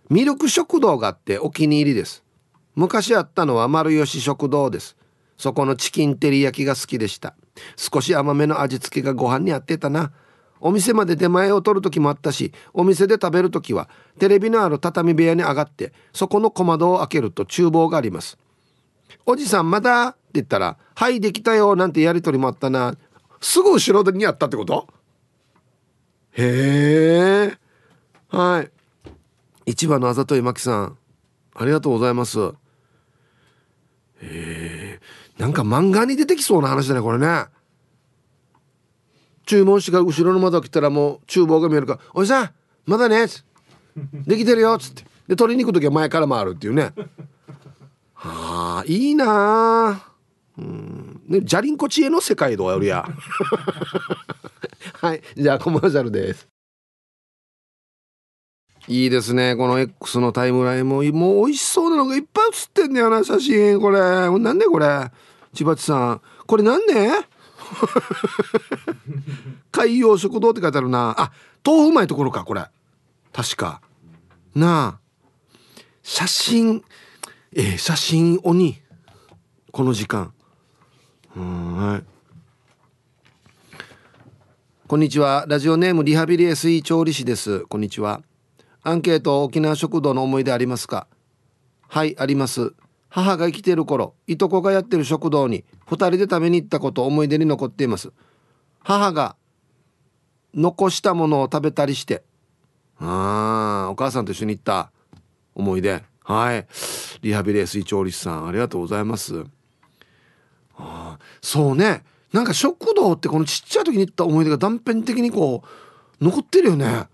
[0.08, 2.24] ミルク食堂があってお気に入りです。
[2.74, 4.96] 昔あったのは丸吉食堂です。
[5.40, 7.34] そこのチキン照り焼きが好きでした。
[7.76, 10.12] 少し甘めの味付けがご飯に合ってたな。
[10.60, 18.36] お店まで出前を取る時もあったしお店で食べる時はテレビのある畳部屋に上がってそこの小窓を開けると厨房があります
[19.24, 20.08] おじさんまだ？
[20.08, 22.94] って言ったら「はいできたよ」なんてやり取りもあったな。
[23.40, 24.86] すぐ後ろにあったってこと？
[26.32, 27.58] へえ。
[28.28, 28.70] はい。
[29.64, 30.98] 市場のあざといまきさん
[31.54, 32.38] ありがとうございます。
[32.38, 32.52] へ
[34.22, 34.79] え。
[35.40, 37.46] なんか漫画に出てきそうな話だねこれね。
[39.46, 42.50] 注文しが後ろの窓来たらもう厨房が見えるから「おじさん
[42.84, 43.26] まだね」
[44.26, 45.04] できてるよ」っつって。
[45.26, 46.92] で取りに行く時は前から回るっていうね。
[48.14, 50.02] はあいいな
[50.58, 51.22] うん。
[51.26, 53.08] ねじゃりんこ知恵の世界どうやるや
[55.00, 55.22] はい。
[55.36, 56.46] じゃあコマーシャルです。
[58.88, 59.56] いいですね。
[59.56, 63.80] この X のタイムラインももう美味しそうなのがいっぱい写ってんだよな写真。
[63.80, 64.00] これ。
[64.00, 65.10] なんでこれ？
[65.54, 67.10] 千葉地さんこれなんで？
[69.70, 71.14] 海洋食堂って書いてあるな。
[71.18, 71.32] あ
[71.64, 72.66] 豆腐うまいところかこれ。
[73.32, 73.80] 確か。
[74.54, 75.00] なあ。
[76.02, 76.82] 写真。
[77.52, 78.80] えー、写真鬼。
[79.72, 80.32] この時間。
[81.36, 82.06] はい。
[84.88, 85.44] こんにちは。
[85.48, 87.60] ラジオネームリハビリエスイ調理師です。
[87.66, 88.22] こんにちは。
[88.82, 91.06] アンケート沖縄食堂の思い出ありますか？
[91.88, 92.72] はいあります。
[93.10, 98.12] 母が生きてる頃いとこがやってる食堂に2人で食べに行ったこと思い出に残っています。
[98.82, 99.36] 母が
[100.54, 102.22] 残したものを食べたりして
[102.98, 104.90] ああお母さんと一緒に行った
[105.54, 106.02] 思い出。
[106.22, 106.66] はい。
[107.22, 109.44] リハビリエス調理師さんありがとうございます。
[110.78, 112.04] あそうね。
[112.32, 115.64] なんか食堂ってこのちっちゃい時に行った思い出が断片的にこ
[116.20, 117.08] う残ってるよね。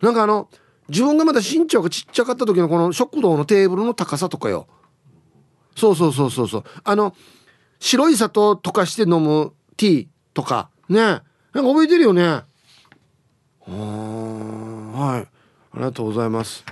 [0.00, 0.48] なんかあの
[0.88, 4.66] 自分がまだ身長がちっちゃかった時のこの食堂のテーブルの高さとかよ。
[5.76, 6.64] そうそうそうそうそう。
[6.84, 7.14] あの
[7.80, 10.70] 白い砂糖溶かして飲むティーとか。
[10.88, 11.00] ね。
[11.00, 12.22] なんか覚えてるよね。
[12.22, 12.42] は
[13.66, 13.68] い。
[14.94, 15.26] あ
[15.74, 16.64] りがとうございます。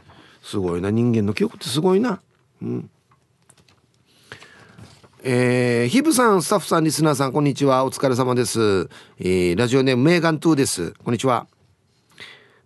[0.42, 0.90] すごいな。
[0.90, 2.20] 人間の記憶ってすごいな。
[2.62, 2.90] うん。
[5.22, 7.84] えー、ヒブさんスタッフさんリスナーさんこんにちは。
[7.84, 10.92] お疲れ様です、えー、ラジオネームメーガントゥーです。
[11.04, 11.46] こんにちは。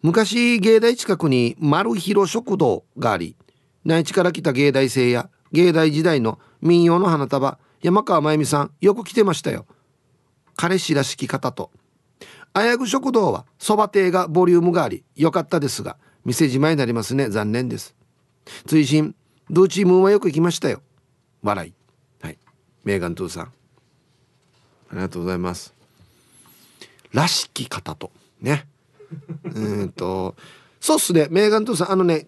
[0.02, 3.34] 昔芸大近くに丸広食堂があり
[3.84, 7.58] 内地から来た芸大生や芸大時代の民謡の花束。
[7.82, 9.66] 山川真由美さんよく来てましたよ。
[10.56, 11.70] 彼氏らしき方と。
[12.54, 17.28] 綾具食堂はそば亭がボリュームがあり良かったですが店じまいになりますね。
[17.28, 17.94] 残念です。
[18.66, 19.14] 追伸
[19.50, 20.80] ドゥーチームはよく行きましたよ。
[21.42, 21.74] 笑い。
[22.22, 22.38] はい。
[22.84, 23.44] メーガントゥーさん。
[23.44, 23.50] あ
[24.92, 25.74] りがとうございます。
[27.12, 28.10] らしき方と。
[28.40, 28.66] ね。
[29.44, 30.34] う んと
[30.80, 31.28] そうっすね。
[31.30, 32.26] メーガントゥーさんあのね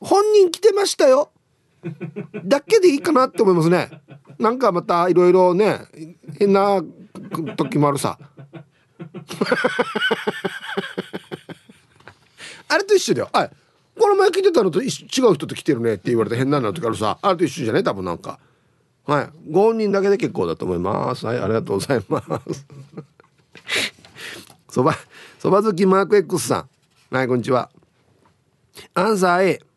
[0.00, 1.32] 本人来てましたよ。
[2.44, 3.90] だけでいいかなって思いますね。
[4.38, 5.80] なんかまたいろいろね
[6.38, 6.82] 変な
[7.56, 8.18] 時もあるさ。
[12.68, 13.28] あれと一緒だよ。
[13.32, 13.50] はい
[13.98, 17.18] この前来てたのと違う人と来てるねって言われて変なのとかあるさ。
[17.20, 18.38] あれと一緒じゃね多分なんか。
[19.04, 19.30] はい。
[19.50, 21.26] ご本人だけで結構だと思います。
[21.26, 21.38] はい。
[21.38, 22.66] ありがとうございます。
[24.70, 24.96] そば
[25.38, 26.66] そば好きマーク X さ
[27.10, 27.14] ん。
[27.14, 27.70] はいこんにちは。
[28.94, 29.71] アンサー A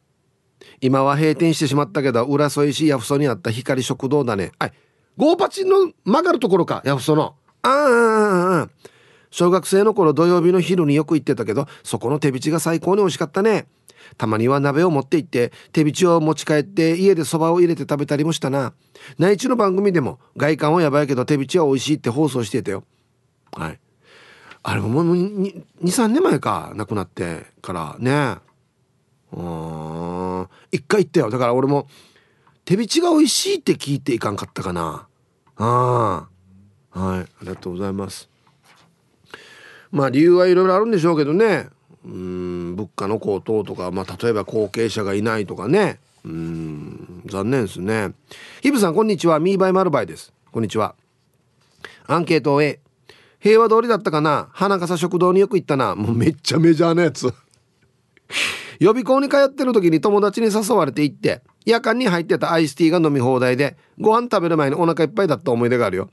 [0.86, 4.52] 今は閉店してしまったけど浦添市ヤフソにあった光食堂だね。
[4.60, 4.74] はい
[5.18, 7.36] ゴーパチンの曲がるところかヤフソの。
[7.64, 8.70] ああああ
[9.32, 13.66] 小学生の頃土曜日の昼によく行ってたけどそこの手びちが最高に美味しかったね。
[14.18, 18.74] たまには鍋を持って行って手びちを持ち帰って家でそばを入れて食べたりもしたな。
[19.18, 22.84] 内地の番組でも外観はやばいけど手びちは美味しいって放送してたよ。
[23.54, 23.80] はい。
[24.62, 28.38] あれももう23年前か亡くなってからね。
[29.36, 30.48] うん。
[30.72, 31.30] 一回行ったよ。
[31.30, 31.88] だから俺も
[32.64, 35.08] 手びちが美味しいって聞いていかんかったかな。
[35.58, 36.28] あ
[36.94, 37.20] あはい。
[37.20, 38.30] ありがとうございます。
[39.92, 41.68] まあ理由はいろいろあるんでしょうけどね。
[42.06, 42.76] うん。
[42.76, 46.00] 物価の高騰とか、まあ、例えば後継者がいないとかね。
[46.24, 47.24] うん。
[47.26, 48.14] 残念ですね。
[48.62, 49.40] ヒブさんこんにちは。
[49.40, 50.34] ミーバイマルバイです。
[50.52, 50.96] こんにちは。
[52.08, 52.80] アンケート A
[53.40, 54.50] 平和通りだったかな？
[54.54, 55.96] 花笠食堂によく行ったな。
[55.96, 57.32] もうめっちゃメジャーなやつ。
[58.80, 66.10] 予備校に通ってる時に友達に誘われて行って夜間に入ってたアイスティーが飲み放題でご飯食べる前にお腹いっぱいだった思い出があるよ。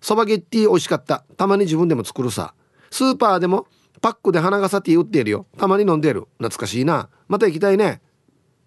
[0.00, 1.24] そばゲッティ美味しかった。
[1.36, 2.54] たまに自分でも作るさ。
[2.90, 3.66] スーパーでも
[4.00, 5.46] パックで花笠ティー売っているよ。
[5.56, 6.26] たまに飲んでる。
[6.38, 7.08] 懐かしいな。
[7.28, 8.00] また行きたいね。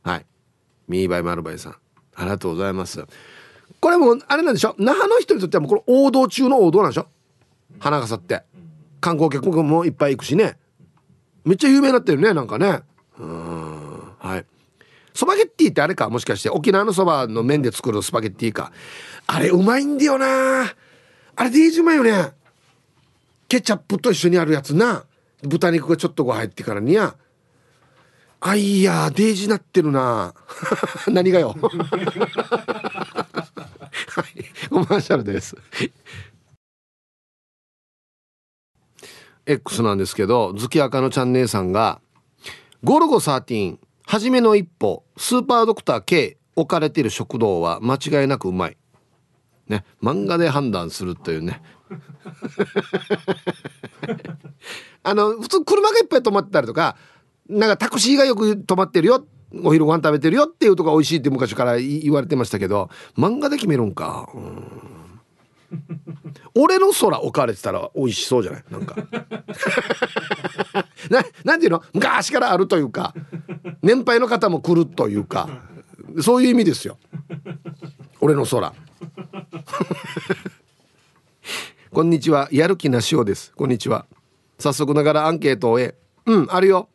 [0.04, 0.26] はい。
[0.88, 1.76] ミーバイマルバイさん。
[2.16, 3.04] ありがとうございます。
[3.82, 4.76] これもあれなんでしょ？
[4.78, 7.08] 那覇の人にとってはもうこれ王道中の王道なんでしょ？
[7.80, 8.44] 花笠って。
[9.02, 10.58] 観光客もいっぱい行くしね。
[11.44, 12.80] めっちゃ有名になってるねなんかね。
[13.20, 14.14] うん。
[14.20, 14.46] はい。
[15.14, 16.10] スパゲッティってあれか？
[16.10, 16.50] もしかして。
[16.50, 18.72] 沖縄のそばの麺で作るスパゲッティか。
[19.28, 20.64] あれうまいんだよな。
[21.38, 22.34] あれデージうまいよね。
[23.48, 25.06] ケチャップと一緒にあるやつな。
[25.44, 27.16] 豚肉がちょっとこう入ってからにや
[28.42, 30.34] あいやデージなってるな。
[31.08, 31.56] 何がよ。
[31.58, 31.72] は
[34.36, 34.70] い。
[34.70, 35.56] コマーシャルです。
[39.46, 42.02] X なんですけど月赤のチャンネルさんが
[42.86, 48.78] 「ゴルゴ13初めの一歩スーパードクター K 置かれている食堂は間違いなくうまい」
[49.68, 51.64] ね漫画で判断するというね。
[55.02, 56.96] あの普通車がいっぱい止まってたりとか
[57.50, 59.26] なんかタクシーがよく止まってるよ
[59.64, 64.30] お昼ご飯食べてるよっていうとこが美味しいって昔から言われてましたけど漫画で決めるんか。
[64.36, 64.95] うん。
[66.56, 68.64] 俺の空置かれてたら美味しそうじゃない？
[68.70, 68.96] なんか。
[71.10, 71.84] ななんていうの？
[71.94, 73.14] 昔からあるというか
[73.82, 75.50] 年配の方も来るというか
[76.22, 76.98] そういう意味ですよ。
[78.22, 78.74] 俺の空。
[81.92, 82.50] こんにちは。
[82.52, 83.54] やる気なしおです。
[83.56, 84.06] こんにちは。
[84.60, 86.90] 早速ながらアンケートを終えうんあるよ。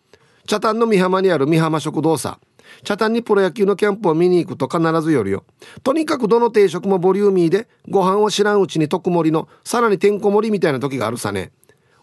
[0.47, 2.39] 茶炭の美浜にある美浜食堂さ。
[2.85, 5.45] 茶炭にプロ野球のキャンプを見に行くと必ず寄るよ。
[5.83, 11.53] とにかくどの定食もボリューミーでご飯を知らんうちに特盛りのさらにてんこ盛りみたいな時があるさね。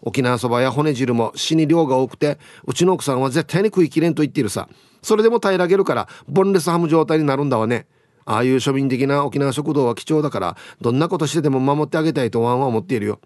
[0.00, 4.68] 沖縄そばや骨汁も死に量が多くてうちの奥さんは絶対に食いきれんと言ってるさ。
[5.02, 7.86] それでも平らげるからボンレスハム状態になるんだわね。
[8.24, 13.20] ああいう庶民的な沖縄食堂は貴重だからどんなことしてでも守ってあげたいとワンは思っているよ、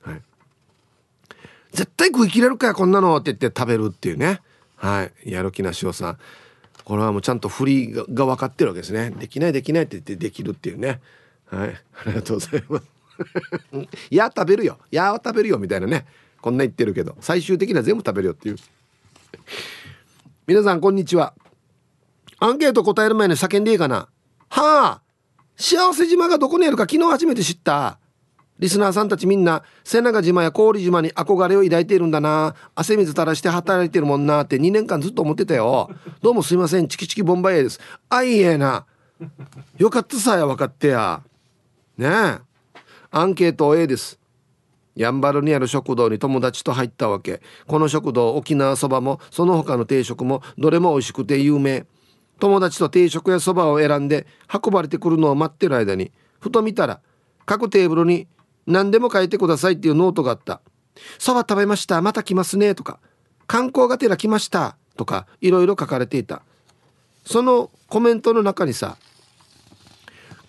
[0.00, 0.22] はい、
[1.72, 4.40] 絶対食い切れるかよこんなのって言って食べるっていうね。
[4.76, 5.30] はい。
[5.30, 6.18] やる気なしおさん。
[6.88, 9.10] これはもうちゃんと振りが分かってるわけですね。
[9.10, 11.00] できないできないって言ってできるっていうね。
[11.44, 11.68] はい。
[12.00, 12.86] ありがとうございます。
[14.10, 14.78] いや食べるよ。
[14.90, 16.06] いや食べるよみたいなね。
[16.40, 17.14] こんな言ってるけど。
[17.20, 18.56] 最終的には全部食べるよっていう。
[20.46, 21.34] 皆さんこんにちは。
[22.38, 24.08] アンケート答える前に叫んでいいかな？
[24.48, 25.02] はあ。
[25.58, 27.98] 幸せ島がどこにあるか昨日初めて知った。
[28.58, 32.54] リスナーさんたちみんな瀬長島や郡島に憧れを抱いているんだな。
[32.74, 35.90] 汗水垂らして働いてるもんなって2年間ずっと思ってたよ。
[36.22, 36.88] どうもすいません。
[36.88, 37.80] チキチキボンバイエです。
[38.08, 38.84] あいえな。
[39.76, 41.22] よかったさや分かってや。
[41.96, 42.38] ねえ。
[43.10, 44.18] アンケート A です。
[44.96, 47.40] やんばるにある食堂に友達と入ったわけ。
[47.68, 51.86] この食堂沖縄そばもその他の定食もどれも美味しくて有名。
[52.40, 57.00] 友達と定食やそばを選んで運ばれてくるのを待ってる間にふと見たら
[57.46, 58.28] 各テーブルに
[58.68, 60.60] 何でも書いてくださいっていうノートがあった
[61.18, 62.00] 「そば食べました。
[62.02, 63.00] また来ますね」とか
[63.48, 66.42] 「観光がてら来ました」とかいろいろ書かれていた。
[67.24, 68.96] そのコメントの中にさ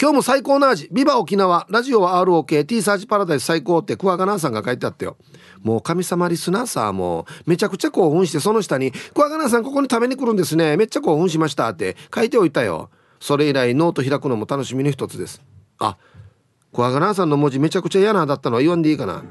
[0.01, 0.87] 今日も最高の味。
[0.93, 1.67] ビバ沖縄。
[1.69, 5.17] ラジオは ROK T サージパラダイス最高ってクワガナーさんが書いてあったよ。
[5.61, 7.49] もう神様リスナーさもう。
[7.49, 10.77] めちゃくちゃ興奮してその下に「クワガナーさんここに食べに来るんですね。
[10.77, 12.89] めっちゃ興奮しました」って書いておいたよ。
[13.19, 15.41] それ以来ノート開くのも楽しみの一つです。
[15.79, 15.97] あ
[16.73, 19.23] クワガナーさんの文字めちゃくちゃ嫌なだったのは言わんでいいかな、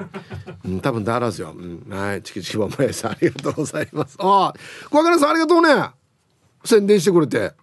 [0.64, 2.22] うん、多分だらずよ、うん、はい。
[2.22, 4.16] チキチキボンバイさんありがとうございます。
[4.18, 4.52] あ
[4.90, 5.90] クワガナーさんありがとうね。
[6.64, 7.54] 宣伝してくれて。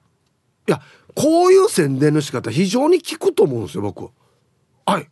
[0.68, 0.82] いや
[1.14, 4.10] こういう宣伝の仕方非常に効くと思うんですよ僕。
[4.86, 5.08] はい。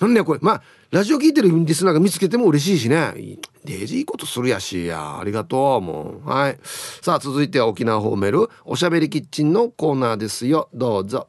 [0.00, 3.14] なんでこれまあラジオ聞いてるリスナーが見つけても嬉しいしね。
[3.64, 4.86] デジいいことするやし。
[4.86, 6.28] やありがとうもう。
[6.28, 6.58] はい。
[6.64, 8.48] さあ続いては沖縄ホーメル。
[8.64, 10.68] おしゃべりキッチンのコーナーですよ。
[10.74, 11.28] どうぞ。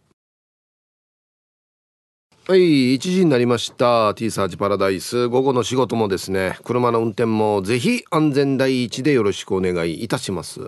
[2.45, 4.13] はい1時になりました。
[4.15, 5.29] T サージパラダイス。
[5.29, 10.59] 午後の仕事もですね車の運転もぜひ安全第一でよろしくお願いいたします。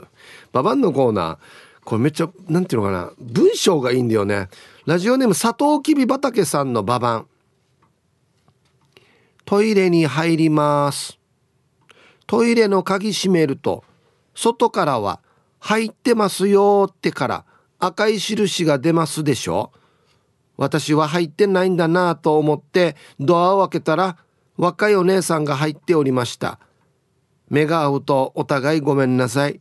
[0.54, 1.38] ババンのコーナー。
[1.84, 3.12] これめっちゃなんていうのかな。
[3.20, 4.48] 文章がいいんだよね。
[4.86, 7.28] ラジオネーム佐藤きび畑さんのババン。
[9.44, 11.20] トイレに入ります。
[12.26, 13.84] トイレの鍵閉めると
[14.34, 15.20] 外からは
[15.60, 17.46] 入ってますよってから
[17.80, 19.74] 赤い印が出ますでしょ。
[20.58, 24.18] 私は入ってないんだなぁと思ってドアを開けたら
[24.58, 26.60] 若いお姉さんが入っておりました。
[27.50, 29.60] 目が合うとお互いごめんなさい。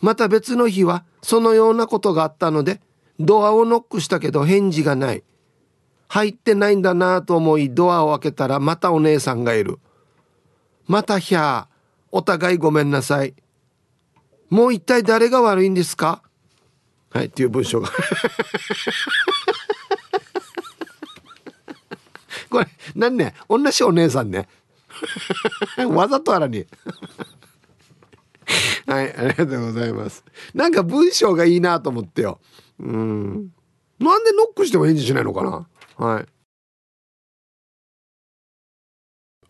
[0.00, 2.80] また別の日はそのようなことがあったので
[3.18, 5.24] ドアをノックしたけど返事がない。
[6.08, 9.78] 入ってないんだなぁと思いドアを開けたらまたお姉さんがいる。
[10.86, 11.74] またひゃー
[12.12, 13.34] お互いごめんなさい。
[14.48, 16.22] もう一体誰が悪いんですか？
[17.10, 17.88] はいっていう文章が。
[22.50, 24.48] これ何ね同じお姉さんね
[25.88, 26.66] わざとあらに
[28.86, 32.40] はいありがとうございますなんか文章がいいなと思ってよ
[32.80, 33.52] うん
[34.00, 35.66] なんでノックしても返事しないのかな？
[35.96, 36.26] はい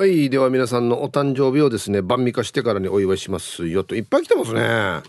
[0.01, 0.31] はい。
[0.31, 3.95] では皆さんのお誕生日をですね、晩味化してからにお祝いしますよと。
[3.95, 5.03] いっぱい来てますね。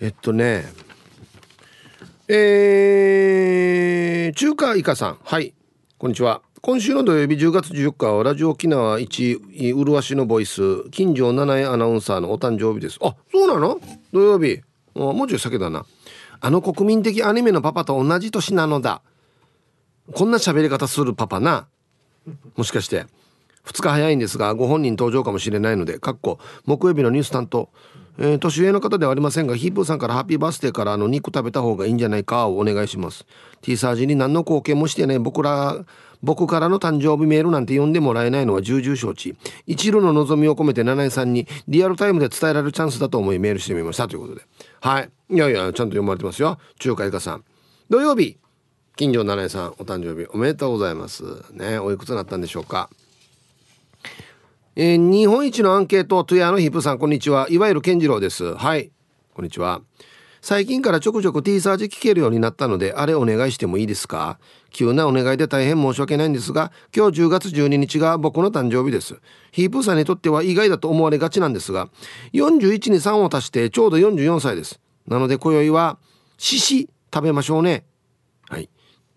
[0.00, 0.66] えっとね。
[2.28, 5.18] えー、中華イカさん。
[5.24, 5.54] はい。
[5.96, 6.42] こんにちは。
[6.62, 12.98] 今週の土曜日10月14日はラジオ沖縄一麗しのボイス金城七重アナウンサーのお誕生日です。
[13.00, 13.80] あそうなの？
[14.12, 14.60] 土曜日。
[14.94, 15.86] もうちょい先だな。
[16.38, 19.00] あの国民的アニメのパパと同じ年なのだ。
[20.12, 21.66] こんな喋り方するパパな。
[22.54, 23.06] もしかして。
[23.64, 27.70] 2日早いんですがご本人登場かもしれないのでかっこ木曜日のニュース担当。
[28.18, 33.24] えー、年上の方ではありませんがヒープーさんからハッピーバースデーからあの肉食べた方がいいんじゃないかをお願いします。
[33.62, 35.86] T サージに何の貢献もしてない僕ら
[36.22, 39.34] 僕からの誕生日メールなんて読んでもらえないのは重々承知。
[39.66, 44.06] 一縷の望みを込めて七重さんにリアルタイムで伝えられるチャンスだと思いメールしてみました。
[44.06, 44.42] ということで。
[44.80, 45.10] はい。
[45.30, 46.58] いやいやちゃんと読まれてますよ。
[46.78, 47.44] 中華以下さん。
[47.88, 48.36] 土曜日。
[48.96, 51.24] 金城七重さんお誕生日おめでとうございます。
[51.52, 52.90] ねおいくつになったんでしょうか。
[54.76, 57.46] えー、日本一のアンケートトゥヤのヒップさんこんにちは。
[57.50, 58.54] いわゆる健次郎です。
[58.54, 58.90] はい。
[59.32, 59.80] こんにちは。
[60.40, 64.38] 最近からちょくちょく T サージ聞けるようになったのであれお願いしてもいいですか？
[64.70, 69.20] 急なお願いで大変申し訳ないんですが今日10月12日が僕の誕生日です。
[69.52, 71.88] ヒープーさんにとっては意外だと思われがちなんですが
[72.32, 74.80] 41に3を足してちょうど44歳です。
[75.06, 75.98] なので今宵は
[76.38, 77.84] 獅子食べましょうね。
[78.48, 78.70] はい。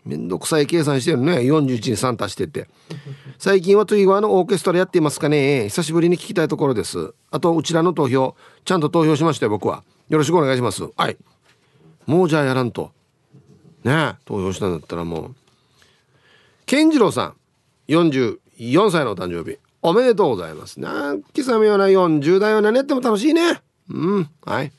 [0.06, 1.38] めんどくさい計算してるね。
[1.38, 2.68] 41に3足してって。
[3.38, 5.70] 最近はトゥイガーのオーケストラやっていますかね。
[5.70, 7.14] 久しぶりに聞きたいところです。
[7.32, 8.36] あとうちらの投票。
[8.66, 9.86] ちゃんと投票しましたよ僕は。
[10.14, 10.84] よろしくお願いします。
[10.96, 11.18] はい。
[12.06, 12.92] もうじゃあやらんと。
[13.84, 15.36] ね投票したんだったらもう。
[16.68, 17.36] 健次郎さん。
[17.88, 19.58] 44歳のお誕生日。
[19.82, 20.80] おめでとうございます。
[20.80, 23.60] なん刻みような40代は何やっても楽しいね。
[23.90, 24.30] うん。
[24.46, 24.72] はい。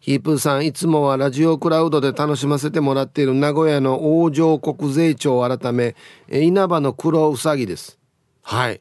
[0.00, 5.94] ヒープーさんいつもはラジオクラウドで楽しませてもらっている名古屋の王城国税庁改め
[6.32, 7.98] 稲葉の黒うさぎです。
[8.40, 8.80] はい。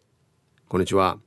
[0.70, 1.25] こんにちは。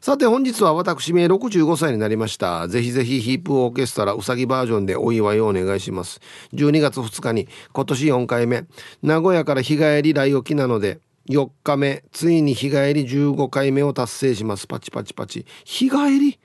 [0.00, 2.68] さて本日は私名65歳になりました。
[2.68, 6.20] ぜひぜひヒープオーケストラうさぎバージョンでお祝いをお願いします。
[6.54, 8.66] 12月2日に今年4回目。
[9.02, 12.04] 名古屋から日帰り来沖なので4日目。
[12.12, 14.68] ついに日帰り15回目を達成します。
[14.68, 15.44] パチパチパチ。
[15.64, 16.38] 日帰り？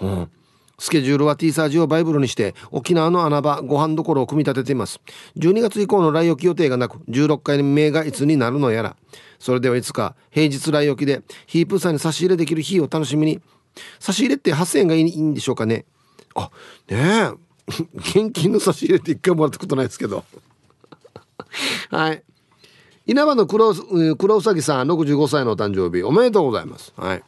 [0.00, 0.30] うん。
[0.78, 5.00] スケジュールは T サージをバイブルにして沖縄の穴場ご飯どころを組み立てています。
[5.36, 8.96] 12月以降の来沖予定がなく16回目がいつになるのやら。
[9.38, 13.40] それではいつか平日来沖でヒープーさんに差し入れできる日を楽しみに。
[13.98, 15.84] 差し入れって8000円がいいんでしょうかね。
[16.34, 16.50] あ
[16.88, 17.48] ねえ。
[17.94, 20.24] 現金の差し入れって一回もらったことないですけど。
[21.90, 22.22] はい。
[23.06, 23.74] 稲葉の黒
[24.16, 26.92] 黒うさぎさん65歳のお誕生日おめでとうございます。
[26.96, 27.22] はい。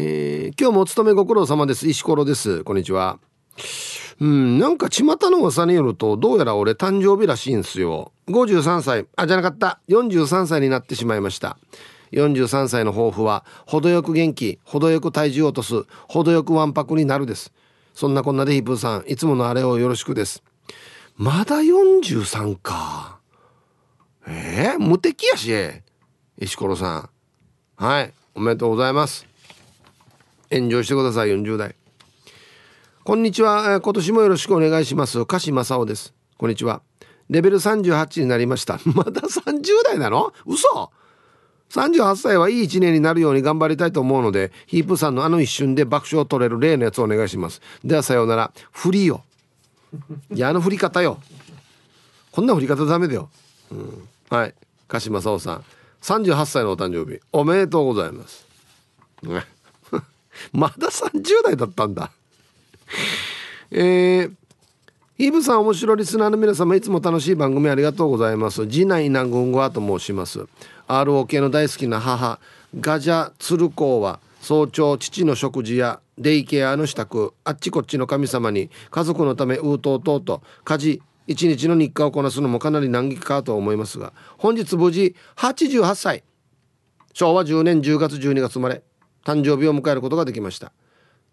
[0.00, 1.88] えー、今日もお勤めご苦労様です。
[1.88, 2.62] 石ころです。
[2.62, 3.18] こんにちは。
[4.20, 8.12] うんなんか巷の噂によるとどうやら俺誕生日らしいんすよ。
[8.28, 9.06] 53歳。
[9.16, 9.80] あじゃなかった。
[9.88, 11.58] 43歳になってしまいました。
[12.12, 17.52] 43歳の抱負は程よく元気程よく体重を落とす程よくわんぱくになるです。
[17.92, 20.44] そんなこんなでヒープーさんいつものあれをよろしくです。
[21.16, 23.18] まだ43か。
[24.28, 25.52] えー、無敵やし。
[26.38, 27.10] 石ころさん。
[27.74, 29.27] はいおめでとうございます。
[30.50, 31.74] エンジョイしてください40代
[33.04, 33.80] こんにちは。
[33.80, 35.24] 今年もよろしくお願いします。
[35.24, 36.12] 鹿島正夫です。
[36.36, 36.82] こんにちは。
[37.30, 38.78] レベル38になりました。
[38.94, 40.34] まだ30代なの？
[40.44, 40.90] 嘘。
[41.70, 47.62] 38歳はいい1年になるように頑張りたいと思うのでヒープさんのあの一瞬で爆笑を取れる例のやつをお願いします。
[47.82, 48.52] ではさようなら。
[48.72, 49.24] 振りよ。
[50.34, 51.18] いやあの振り方よ。
[52.30, 53.30] こんな振り方ダメだよ、
[53.70, 54.54] うん、はい。
[54.86, 55.64] 鹿島正夫さん。
[56.02, 57.20] 38歳のお誕生日。
[57.32, 58.46] おめでとうございます。
[59.22, 59.44] ね
[60.52, 62.10] まだ30代だったんだ。
[63.70, 64.32] えー、
[65.18, 68.66] イブさん面白いリスナーの皆様いつも楽しい番組ありがとうございます。
[68.66, 70.46] 次男ナグンゴアと申します。
[70.86, 72.38] ROK の大好きな母
[72.78, 77.34] ガジャツルコーは早朝父の食事やデイケアの支度。
[77.44, 86.24] あっちこっちの神様に家族のためうとうとうと家事一日の日課をこなすのもかなり難儀かと思いますが本日無事88歳。
[87.12, 88.82] 昭和10年10月12月生まれ。
[89.28, 90.72] 誕生日を迎えることができました。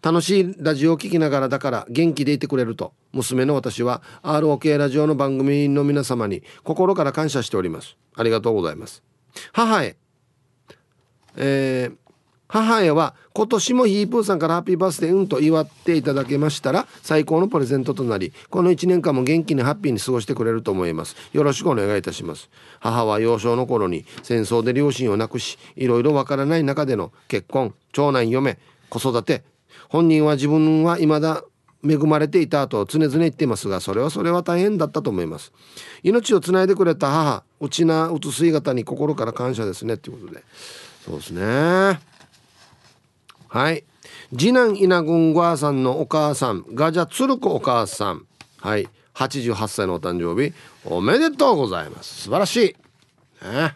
[0.02, 7.96] 楽しいラジオを聴きながらだから元気でいてくれると娘の私は ROK ラジオの番組の皆様に心から感謝しております。
[8.14, 9.02] ありがとうございます。
[9.52, 9.96] 母へ。
[11.36, 11.96] えー、
[12.48, 21.16] 母親は今年もヒープーさんからハッピーバースデーうんと祝っていただけましたら最高のプレゼントとなりこの1年間も元気にハッピーに過ごしてくれると思います。
[21.32, 22.48] よろしくお願いいたします。
[22.80, 28.58] 母は幼少の頃に戦争で両親を亡くしいろいろわからない中での結婚長男嫁。
[28.88, 29.42] 子育て
[29.88, 31.42] 本人は自分は未だ
[31.84, 35.52] 恵まれていたと常々言っていますがそれはそれは大変だったと思います。
[36.02, 39.94] 命をつないでくれた母内なうつ姿に心から感謝ですね。
[39.94, 40.44] っていうことで
[41.04, 42.15] そうですね。
[43.56, 43.84] はい。
[44.36, 48.26] 次男稲郡ごさんのお母さんガジャツルコお母さん。
[48.58, 48.86] はい。
[49.14, 50.52] 88歳のお誕生日
[50.84, 52.24] おめでとうございます。
[52.24, 53.46] 素晴らしい。
[53.46, 53.74] ね。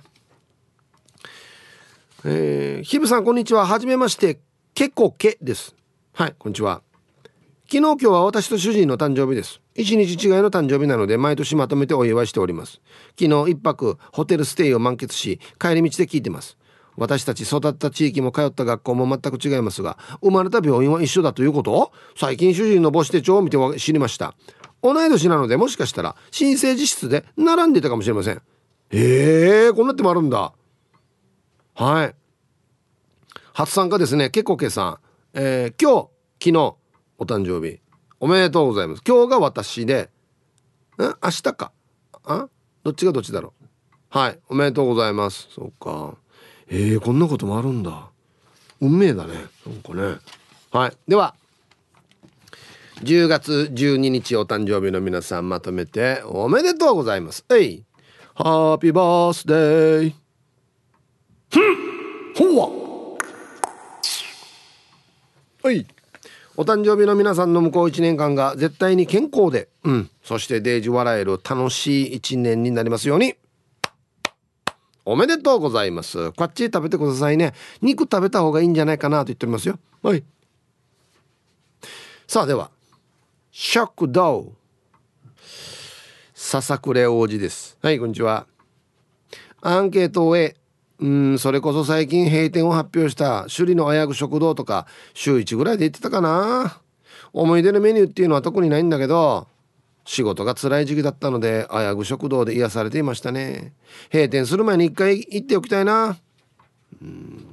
[2.26, 3.64] えー、ひぶさんこんにちは。
[3.64, 4.38] はじめまして。
[4.74, 5.74] けこけです。
[6.12, 6.82] はいこんにちは。
[7.62, 9.62] 昨日今日は私と主人の誕生日です。
[9.74, 12.82] 一日違いの誕生日なので毎年まとめてお祝いしております。
[13.18, 16.58] 昨日一泊ホテルステイを満喫し帰り道で聞いてます。
[16.96, 21.92] 私たち育った地域も通った学校も全く違いますが生まれた病院は一緒だということ？
[22.16, 24.34] 最近主人の母子手帳を見て知りました。
[24.82, 28.42] 同い年なのでもしかしたら新生児室で並んでたかもしれません。
[28.90, 30.52] へえこんなってもあるんだ。
[31.74, 32.14] はい。
[33.52, 34.98] 初参加ですねけこけさん。
[35.34, 36.08] えー、今
[36.40, 36.76] 日昨日
[37.18, 37.80] お誕生日。
[38.18, 39.02] おめでとうございます。
[39.06, 40.10] 今日が私で。
[40.98, 41.72] ん明日か。
[42.24, 42.48] あ
[42.82, 43.66] どっちがどっちだろう。
[44.08, 45.48] はいおめでとうございます。
[45.54, 46.16] そうか。
[46.72, 48.08] えー、こんなこともあるんだ。
[48.80, 49.34] 運命だね。
[49.66, 50.18] なんかね。
[50.70, 50.92] はい。
[51.08, 51.34] では
[53.02, 57.44] 10月12日お誕生日の皆さんまとめておめでとうございます。
[57.50, 57.84] えい。
[58.34, 60.14] ハッピーバースデー
[61.50, 62.54] ふん。
[62.54, 62.68] ほわ。
[65.64, 65.86] はい。
[66.56, 73.34] お誕生日の皆さんの向こう1年間が絶対に健康で、うん、そしてデージ笑える楽しい1年になりますように。
[75.10, 76.30] おめでとうございます。
[76.34, 77.52] こっち食べてくださいね。
[77.82, 79.76] 肉食べた方がいいんじゃないかなと言っておりますよ。
[80.04, 80.22] はい。
[82.28, 82.70] さあでは、
[83.50, 84.52] 食堂。
[86.32, 87.76] 笹暮王子です。
[87.82, 88.46] はい、こんにちは。
[89.60, 90.56] アンケートを終え、
[91.00, 96.80] うんそれこそ最近閉店を発表した首里のあやぐ食堂とか週1ぐらいで行ってたかな
[97.32, 99.48] 思い出のメニューっていうのは特にないんだけど
[100.10, 103.74] 仕事が辛い時期だったのであやぐ食堂で癒されていましたね。
[104.12, 106.18] 閉店する前に一回行っておきたいな。
[107.00, 107.46] うん。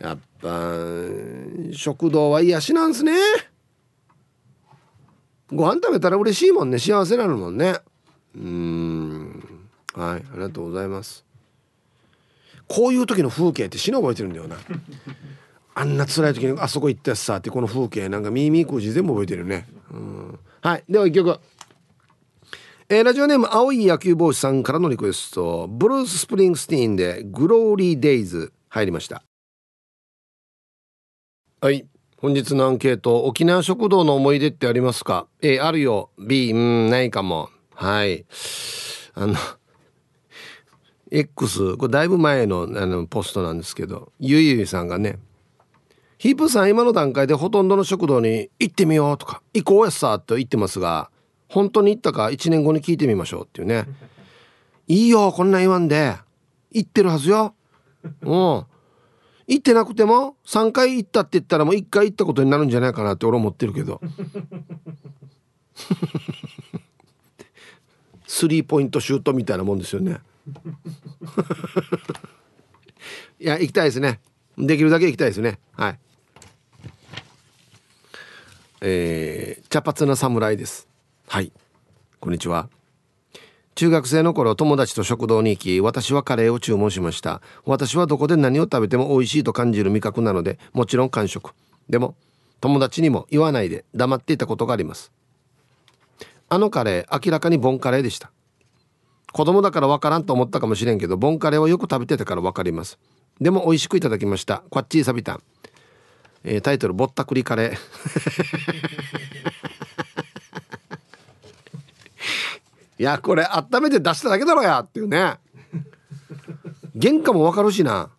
[0.00, 0.70] やっぱ
[1.72, 3.12] 食堂は癒しなんすね。
[5.52, 6.78] ご飯食べたら嬉しいもんね。
[6.78, 7.76] 幸せなのもんね。
[8.34, 9.44] うん。
[9.92, 10.24] はい。
[10.32, 11.26] ありがとうございます。
[12.68, 14.56] こういう時の風景って死ぬ覚えてるんだよな。
[15.74, 20.84] あんな辛い時にあそこ行ったやつさってこの風景なんか耳くじ全部覚えてるね、うん、はい。
[20.88, 21.38] では一曲。
[22.92, 25.68] えー、ラジオネーム青い野球帽子さんからのリクエスト。
[25.68, 29.22] ブルース・スプリングスティーンで「グローリー・デイズ」入りました。
[31.60, 31.86] はい。
[32.16, 36.10] 本日のアンケート沖縄食堂の思い出ってありますか？A あるよ。
[36.18, 37.50] B うんないかも。
[37.76, 38.26] はい。
[39.14, 39.36] あの
[41.12, 44.10] X これだいぶ前のあのポストなんですけど。
[44.18, 45.20] ゆいゆいさんがね
[46.18, 51.12] 「ヒープさん今の段階でほとんどの食堂に行ってみよう」とか「行こうやさ」と言ってますが
[51.50, 53.84] 本当に行ったか1年後に聞いてみましょうっていうね
[54.88, 56.16] 「いいよこんな言わんで。
[56.72, 57.54] 行ってるはずよ」
[58.22, 58.64] うん。
[59.50, 64.00] 行ってなくても3回行ったって言ったらもう1回行ったことになるんじゃないかなって俺思ってるけど。
[68.28, 70.20] スリーポイントシュートみたいなもんですよね。
[73.40, 74.20] いや行きたいですね。
[74.56, 75.58] できるだけ行きたいですね。
[75.72, 75.98] はい。
[78.82, 80.89] えー、茶髪な侍です
[81.32, 81.52] はい。
[82.18, 82.68] こんにちは。
[83.76, 87.40] 中学生の頃友達と食堂に行き私はカレーを注文しました。
[87.64, 91.52] 私はどこで何を食べても美味しいと感じる味覚なのでもちろん完食。
[91.88, 92.16] でも
[92.60, 95.12] 友達にも言わないで黙っていたことがあります。
[96.48, 98.32] あのカレー明らかにボンカレーでした。
[99.32, 102.98] 子供だから分からんと思ったかもしれんけどボンカレーはよく食べてたから分かります。
[103.40, 104.64] でも美味しくいただきました。
[104.68, 105.42] こっちサビタン、
[106.42, 107.76] えー、タイトルぼったくりカレー。
[113.00, 115.38] いやこれ温めて出しただけだろやっていうね。
[117.00, 118.10] 原価も分かるしな。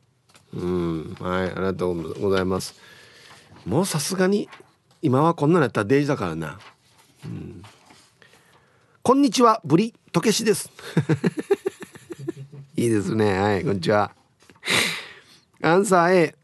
[0.55, 1.15] うん。
[1.19, 2.73] はいありがとうございます。
[3.63, 4.49] もうさすがに
[5.03, 6.57] 今はこんなのやったらデイジだからな。
[7.25, 7.61] うん。
[9.03, 10.71] こんにちはブリとけしです。
[12.75, 13.39] いいですね。
[13.39, 14.15] はいこんにちは。
[15.61, 16.35] アンサー A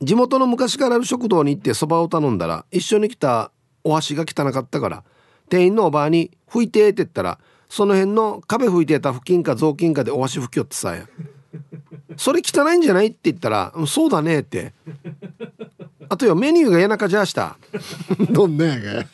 [0.00, 3.52] 地元の昔からある食堂に行ってそばを頼んだら一緒に来た
[3.84, 5.04] お箸が汚かったから
[5.52, 7.38] 店員のおばあに「拭いて」って言ったら
[7.68, 11.06] その辺の壁拭いてた布巾か雑巾かでお箸拭きよってさや
[12.16, 14.72] それ汚いんじゃないって言ったら「そうだね」って。
[16.08, 17.56] あとよメニューが谷中じゃした。
[18.32, 19.06] どんなやが？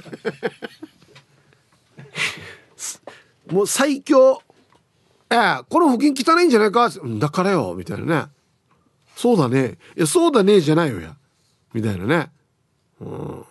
[3.52, 4.42] もう最強。
[5.30, 6.90] ええこの付近汚いんじゃないか？
[7.20, 7.74] だからよ。
[7.78, 8.30] みたいなね。
[9.14, 9.78] そうだね。
[9.96, 11.14] いやそうだねじゃないよや。
[11.72, 12.30] みたいなね。
[13.00, 13.44] うん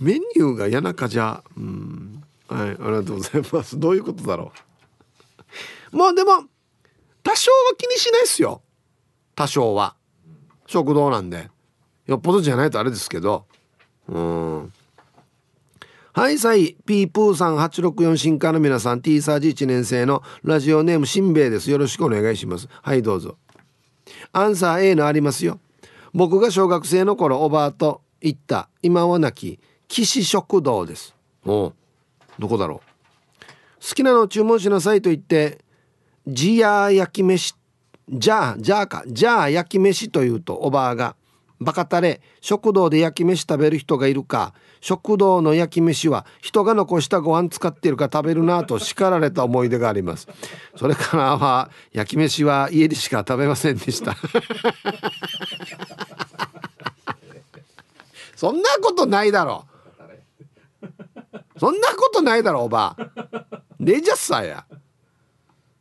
[0.00, 2.22] メニューが谷中じゃうん。
[2.48, 3.78] はいありがとうございます。
[3.78, 4.52] どういうことだろ
[5.92, 5.96] う。
[5.96, 6.44] まあでも
[7.22, 8.62] 多少は気にしないっすよ。
[9.34, 9.96] 多少は。
[10.66, 11.50] 食堂なんで。
[12.06, 13.46] よっぽどじゃないとあれですけど。
[14.08, 14.72] うん。
[16.12, 21.70] はいさいピープーさん864新刊の皆さん T サージ1年生のラジオネームしんべヱです。
[21.70, 22.68] よろしくお願いします。
[22.82, 23.36] はいどうぞ。
[24.32, 25.58] アンサー A のありますよ。
[26.14, 29.58] 僕が小学生の頃おばあと行った今はなき。
[29.88, 31.14] 岸食堂です。
[31.44, 31.72] お
[32.38, 32.96] どこだろう。
[33.88, 35.58] 好きなの注文しなさいと言って
[36.26, 37.54] じや焼き飯
[38.08, 41.14] じゃあじゃあかじゃあ焼き飯というとおばあが
[41.60, 50.28] バカタレ食堂で焼き飯食べる人がいるか食堂の焼き飯は人が残したご飯使ってるか食べるなと叱られた思い出があります。
[50.76, 54.14] それからは焼き飯は家でしか食べませんでした。
[58.36, 59.64] そんなことないだろ
[61.58, 62.96] そんなことないだろおば。
[63.80, 64.66] レジャスさや。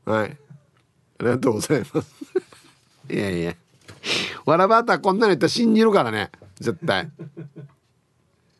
[0.05, 0.29] はい。
[0.29, 2.15] ありがとうございます。
[3.09, 3.55] いやいや。
[4.45, 6.31] わらばたこんなの言ったら信じるからね。
[6.59, 7.09] 絶対。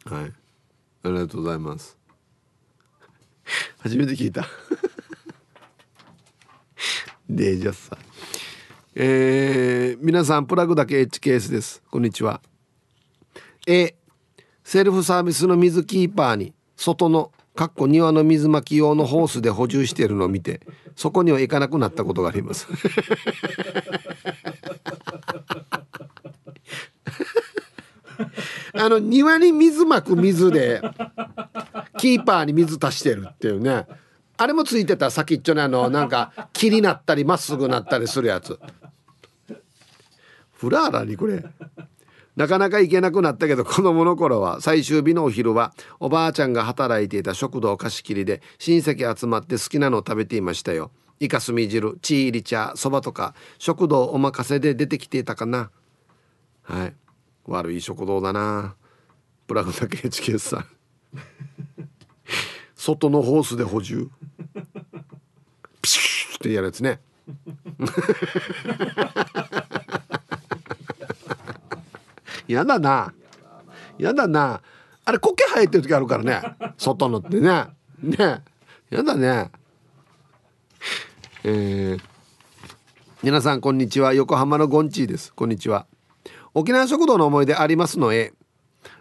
[0.05, 0.34] はい。
[1.03, 1.97] ありがとうございます。
[3.80, 4.45] 初めて聞いた。
[7.30, 7.97] デジャスさ
[8.95, 11.84] えー、皆さんプラグだけ HKS です。
[11.91, 12.41] こんにちは。
[13.68, 13.95] A
[14.63, 16.55] セルフサービスの水キーパーに。
[16.76, 20.60] 外のかっこ庭の水まき用のホースで補充しているのを見て
[20.96, 22.68] そこには行かなくなったことがあります。
[28.78, 30.82] あの庭に水まく水で
[31.98, 33.86] キーパーに水足してるっていうね。
[34.38, 38.60] あれもついてた先っちょにあのなんか木になったりまっすぐなったりするやつ。
[40.54, 41.44] フラーラにこれ。
[42.36, 50.92] なかなか行けなくなったけど子供の頃は最終日のお昼はおばあちゃんが働いていた食堂貸し切りで親戚集まって好きなのを食べていましたよ。
[51.20, 55.72] イカスミ汁チー入り茶そばとか食堂お任せで出てきていたかな。
[56.64, 56.94] はい。
[57.46, 58.76] 悪い食堂だな。
[59.48, 60.66] プラグだけ HK さん。
[62.76, 64.10] 外のホースで補充。
[65.82, 67.00] ピシュッってやるやつね。
[72.48, 73.14] やだな。
[73.98, 74.62] やだな。
[75.04, 76.41] あれ苔生えてる時あるからね。
[76.78, 77.68] 外のってね。
[78.02, 78.43] ね。
[78.89, 79.52] やだね。
[81.43, 82.02] えー、
[83.24, 84.14] 皆さんこんにちは。
[84.14, 85.34] 横浜のゴンチーです。
[85.34, 85.86] こんにちは。
[86.54, 88.34] 沖縄食堂の思い出ありますの A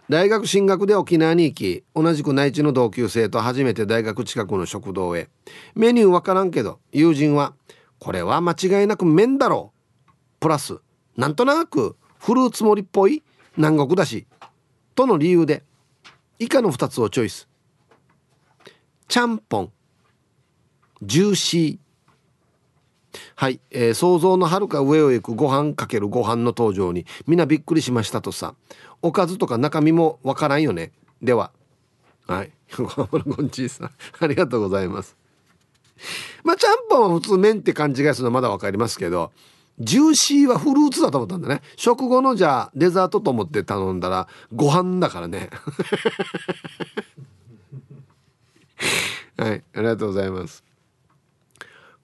[0.09, 5.29] 大学進学で沖縄に行き同じく内地の同級生と初めて大学近くの食堂へ。
[5.73, 7.53] メニューわからんけど友人は
[7.99, 9.73] これは間違いなく麺だろ
[10.07, 10.09] う。
[10.39, 10.79] プラス
[11.17, 13.23] なんとなくフルーツ盛りっぽい
[13.57, 14.25] 南国だし
[14.95, 15.63] との理由で
[16.39, 17.47] 以下の2つをチョイス。
[19.07, 19.71] ちゃんぽん。
[21.01, 23.19] ジューシー。
[23.35, 28.55] はい、えー、想像のはるか上を行くご飯かけるご飯の登場にみんなびっくりしましたとさ
[29.01, 30.91] おかずとか中身もわからんよね。
[31.21, 31.51] では。
[32.27, 32.51] はい。
[32.77, 35.15] 横浜のゴンチーさんありがとうございます。
[36.43, 39.31] まあちゃんぽんは普通麺って勘違いするのはまだ分かりますけど
[39.79, 41.61] ジューシーはフルーツだと思ったんだね。
[41.75, 45.49] 食後のじゃあデザートと思って頼んだらご飯だからね。
[49.37, 50.63] はいありがとうございます。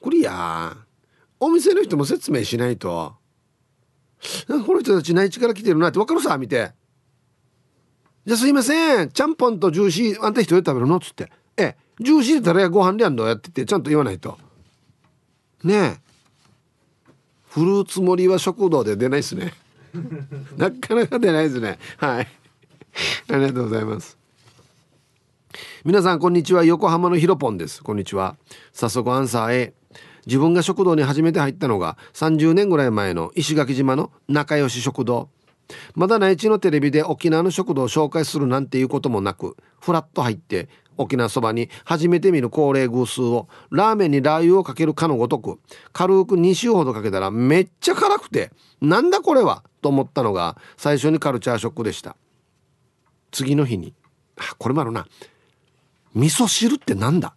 [0.01, 0.75] これや
[1.39, 3.15] お店の人も説明しないと。
[4.47, 6.73] この人たち内地から来てるなって分かるさ見て。
[8.25, 10.97] じゃあすいませんちゃんぽんとジューシーあんた一人で食べるの？
[10.97, 11.31] っつって。
[11.55, 13.25] えジューシーでたらご飯でやんの？
[13.25, 14.37] やっててちゃんと言わないと。
[15.63, 16.10] ねえ。
[17.51, 19.53] フルーツ盛りは食堂で出ないですね。
[20.55, 21.79] なかなか出ないですね。
[21.97, 22.27] はい。
[23.29, 24.17] ありがとうございます。
[25.83, 26.63] 皆さんこんにちは。
[26.63, 27.83] 横浜のひろぽんです。
[27.83, 28.37] こんにちは。
[28.71, 29.73] 早速アンサー A
[30.27, 35.27] 自分が食堂に初めて入ったのが30年ぐらい前の石垣島の仲良し食堂。
[35.93, 40.69] まだ内地のテレビで沖縄の食堂を紹介するなんていうこともなくフラッと入って
[41.01, 45.59] 沖縄そばに初めて見る高齢偶数をラーメンにラー油をかけるかのごとく
[45.91, 52.15] 軽く2週ほどかけたらめっちゃ辛くてなんだこれはと思ったのが最初にカルチャーショックでした。
[53.31, 53.93] 次の日に
[54.37, 55.07] あこれもあるな。
[56.13, 57.33] 味噌汁ってなんだ？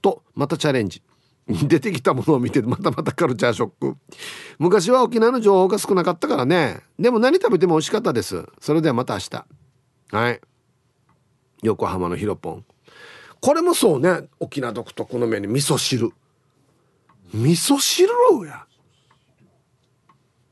[0.00, 1.02] とまたチャレンジ。
[1.48, 3.96] 出てきたものを見てまたまたカルチャーショック。
[4.58, 6.80] 昔は沖縄の情報が少なかったからね。
[6.98, 8.44] でも何食べても美味しかったです。
[8.60, 9.46] それではまた明日。
[10.10, 10.40] はい。
[11.62, 12.64] 横浜のヒロポン。
[13.46, 14.22] これもそうね。
[14.40, 16.10] 沖縄独特のメニュー味噌汁。
[17.32, 18.08] 味噌汁
[18.44, 18.66] や。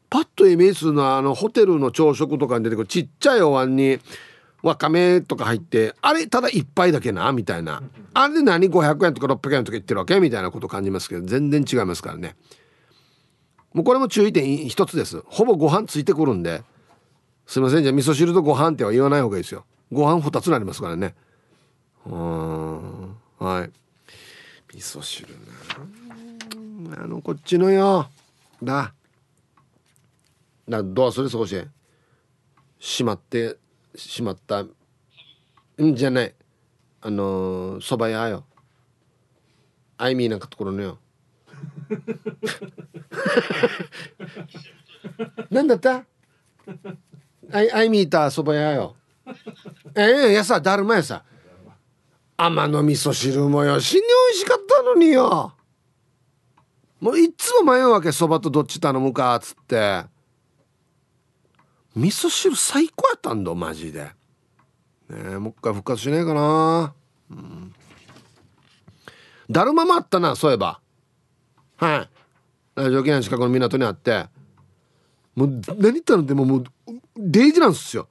[0.08, 3.98] パッとイメージするのはあのホテルの朝食とかに出てくるちっちゃいお椀に
[4.62, 7.82] わかめとか入ってあれただ一杯だけなみたいな。
[8.12, 10.20] あれで何？500円とか600円とか言ってるわけ？
[10.20, 12.36] みたいなこと感じますけど全然違いますからね。
[13.72, 15.20] もうこれも注意点一つです。
[15.26, 16.62] ほぼご飯ついてくるんで。
[17.44, 17.82] すいません。
[17.82, 19.64] じゃあ味噌汁とご飯っては言わない方がいいですよ。
[19.90, 21.16] ご飯2つになりますからね。
[22.06, 23.16] うん。
[23.38, 23.70] はい。
[24.74, 25.28] 味噌汁
[26.92, 27.02] な。
[27.02, 28.08] あのこっちのよ。
[28.62, 28.92] だ。
[30.68, 31.56] だどうする少し
[32.78, 33.56] しまって
[33.94, 34.70] しまったん
[35.94, 36.34] じゃない。
[37.02, 38.44] あのそば屋よ。
[39.98, 40.98] あいみーなんかところのよ。
[45.50, 46.04] なんだった？
[47.52, 48.96] あいあいみーたそば屋よ。
[49.94, 51.22] ええやさだるまやさ。
[52.36, 55.52] 甘の味噌汁もよ死に美味しかったのによ。
[57.00, 60.04] もういっつも迷うわけそばとどっち頼むかっつって。
[61.94, 64.10] 味噌汁最高やったんだマジで。
[65.10, 66.94] ねもう一回復活しないかな。
[67.30, 67.74] うん。
[69.50, 70.80] だるまもあったなそういえば。
[71.76, 72.08] はい。
[72.74, 74.26] ラジオ沖縄近くの港にあって。
[75.36, 76.64] もう何言ったのでももう
[77.16, 78.08] デイジなんですよ。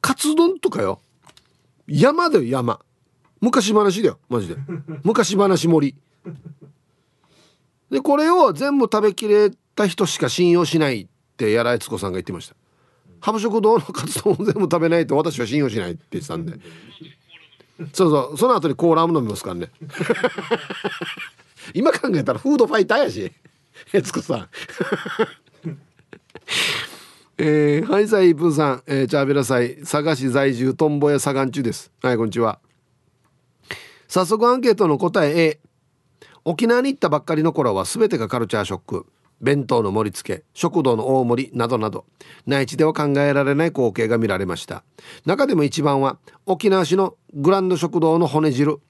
[0.00, 1.00] カツ丼とかよ。
[1.86, 2.80] 山だよ山。
[3.40, 4.56] 昔話だよマジで。
[5.02, 5.96] 昔話盛り。
[7.90, 12.54] でこれを全部食べきれた人しか信用しないってやらいつこさんが言ってました。
[13.20, 16.58] ハブ食堂のカツ丼を全部食べないと私は信用しないって言ってたんで。
[17.94, 19.70] そうそうその後にコーラも飲みますからね。
[21.74, 23.32] 今考えたらフードファイターやし
[23.92, 24.48] えつこさん。
[27.38, 31.90] えー、はいさいプーさん、えー、チャーベラサイ佐賀市在住トンボ屋左岸中です。
[32.02, 32.60] はいこんにちは。
[34.10, 35.60] 早速アンケートの答え A
[36.44, 39.06] 沖縄に行ったばっかりの頃は全てがカルチャーショック。
[39.40, 42.04] 弁当の盛り付け食堂の大盛りなどなど
[42.44, 44.82] 内地では考えられない光景が見られました。
[45.26, 48.80] 中でも一番は沖縄市のグランド食堂の骨汁。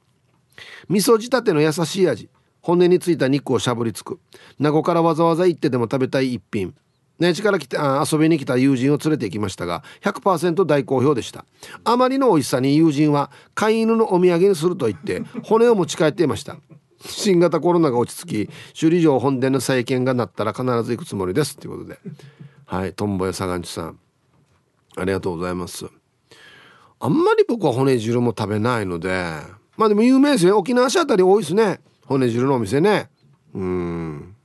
[0.89, 2.31] 味噌仕立ての優しい味。
[2.63, 4.21] 骨についた肉をしゃぶりつく。
[4.59, 6.75] 名護からわざわざ行ってでも食べたい一品。
[7.21, 11.45] 内地から来て遊びに来た友人を連れて行きましたが100%大好評でした。
[11.85, 16.57] あまりの美味しさに友人は飼い犬のお土産にすると言って骨を持ち帰っていました。
[17.03, 21.57] 新型コロナが落ち着き首里城本殿の再建がなったら必ず行くつもりです。
[21.57, 21.99] ということで。
[22.67, 23.99] はいトンボ屋サガンチさん。
[24.97, 25.87] ありがとうございます。
[27.01, 29.11] あんまり僕は骨汁も食べないので
[29.77, 30.53] まあでも有名ですね。
[30.53, 31.81] 沖縄市あたり多いですね。
[32.05, 33.09] 骨汁のお店ね。
[33.55, 34.37] うん。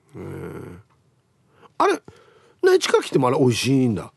[1.77, 2.01] あれ
[2.65, 4.11] 内地から来てもあれ美味しいんだ。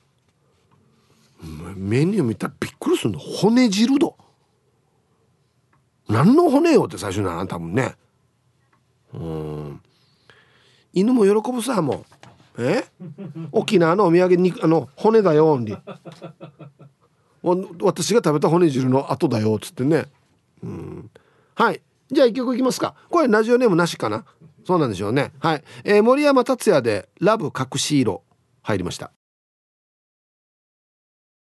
[1.77, 3.19] メニュー見たらびっくりするの。
[3.19, 4.11] 骨汁だ
[6.09, 7.95] 何の骨よって最初な多分ね。
[9.15, 9.81] うん。
[10.93, 12.05] 犬も喜ぶさも
[12.59, 12.65] う。
[12.65, 12.85] え？
[13.53, 15.77] 沖縄のお土産にあの骨だよに
[17.81, 20.07] 私が食べた骨汁の後だよっつってね。
[20.63, 21.11] うん。
[21.55, 21.81] はい。
[22.11, 22.95] じゃあ一曲いきますか。
[23.11, 24.25] これラジオネームなしかな。
[24.67, 25.33] そうなんでしょうね。
[25.39, 28.23] はい、えー、森山達也で「ラブ隠し色」
[28.69, 29.13] 入りました。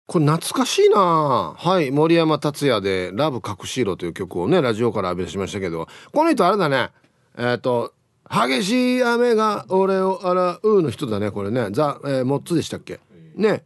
[0.07, 1.53] これ懐かしいな。
[1.55, 5.88] はい森山達也で「ラブ隠し色」という曲をねラジオから浴び出しましたけど。
[6.11, 6.89] この人あれだね。
[7.38, 7.93] えっ、ー、と
[8.30, 11.30] 「激しい雨が俺を洗う」の人だね。
[11.30, 11.68] これね。
[11.72, 12.99] ザ・えー、モッツでしたっけ？
[13.36, 13.64] ね。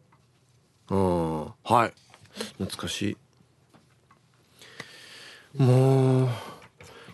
[0.89, 1.45] うん。
[1.63, 1.93] はい。
[2.57, 3.17] 懐かし
[5.57, 5.63] い。
[5.63, 6.29] もう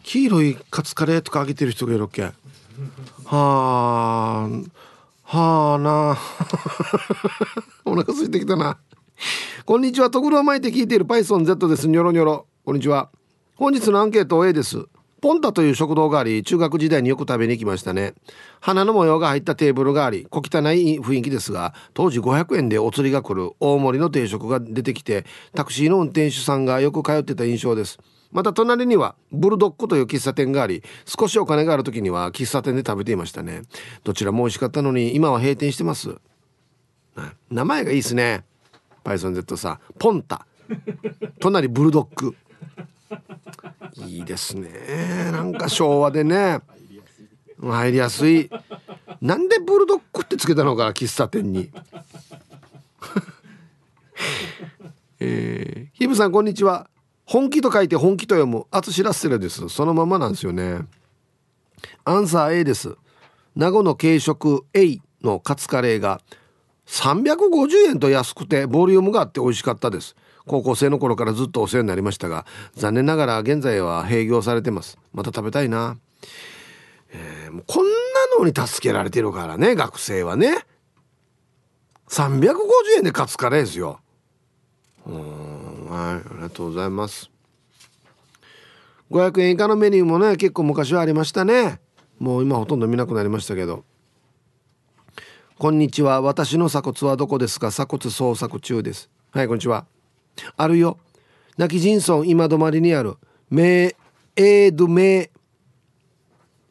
[0.02, 2.24] 黄色いカツカレーとかあげてる人がいるわけ？
[2.24, 2.34] は
[3.26, 4.48] あ
[5.34, 6.16] はあな。
[7.86, 8.78] お腹空いてきたな。
[9.66, 10.12] こんにちは。
[10.12, 11.88] とぐろを巻いて聞いているパイソン Z です。
[11.88, 12.46] ニョロニョロ。
[12.64, 13.10] こんにちは。
[13.56, 14.86] 本日のアンケート A です。
[15.22, 18.14] ポンタという食堂があり中学時代によく食べに行きましたね。
[18.60, 25.26] 花の模様が入ったテーブルがあり小汚い雰囲気ですが当時500円でお釣りが来る大盛りの定食が出てきて
[25.56, 27.98] タクシーの運転手さんがよく通ってた印象です。
[28.34, 33.62] また隣にはブルドッグという喫茶店があり少しお金がある時には喫茶店で食べていましたね。
[34.04, 36.18] どちらも美味しかったのに今は閉店してます。
[37.50, 38.44] 名前がいいですね。
[39.04, 40.48] パイソン Z さポンタ。
[41.40, 42.36] 隣ブルドッグ
[44.08, 44.70] いいですね。
[45.32, 46.60] なんか昭和でね。
[47.62, 48.50] 入りやすい。
[49.22, 51.70] なんでブルドッグってつけたのか喫茶店に。
[55.20, 56.90] えー、ヒブさんこんにちは。
[57.26, 59.70] 本気と書いて本気と読むアツシラッセルです。
[59.70, 60.80] そのままなんですよね。
[62.04, 62.96] アンサー A です。
[63.56, 66.22] 名護の軽食 A のカツカレーが
[66.88, 70.16] 350円と安くてボリュームがあって美味しかったです。
[70.46, 72.46] 高校生の頃からずっとお世話になりましたが
[72.76, 74.98] 残念ながら現在は閉業されてます。
[75.14, 75.98] また食べたいな、
[77.10, 77.92] えー、もうこんな
[78.40, 80.66] のに助けられてるからね学生はね。
[82.10, 82.54] 350
[82.98, 84.00] 円でカツカレーですよ。
[85.08, 85.53] うん。
[85.94, 87.30] はいありがとうございます。
[89.12, 91.80] 500円以下のメニューもね結構昔はありましたね。
[92.18, 93.84] もう今ほとんど見なくなりましたけど。
[95.60, 96.22] こんにちは。
[96.22, 97.70] 私の鎖骨はどこですか？
[97.70, 99.12] 鎖骨捜索中です。
[99.32, 99.86] はいこんにちは。
[100.58, 100.98] あるよ。
[101.58, 103.18] 泣き人村今止まりにある。
[103.52, 103.96] メ
[104.36, 105.30] エードメ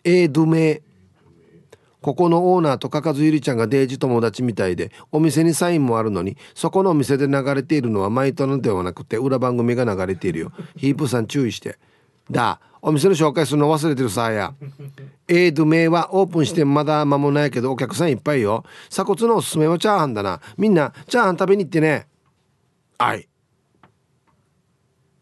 [0.03, 0.83] エードメ
[2.03, 10.53] ここのオーナーとかかずゆりちゃんがデージ友達みたいでお店にサインもあるのにそこのお店で流れているのはマイトのではなくて裏番組が流れているよ。
[10.77, 11.79] ヒープさん注意して。
[12.31, 14.55] だお店の紹介するの忘れてるさあや。
[15.29, 18.65] エード名はオープンしてまだ間もないけどお客さんいっぱいよ。
[18.91, 20.41] 鎖骨のおすすめはチャーハンだな。
[20.59, 22.09] みんなチャーハン食べに行ってね。
[22.99, 23.29] はい。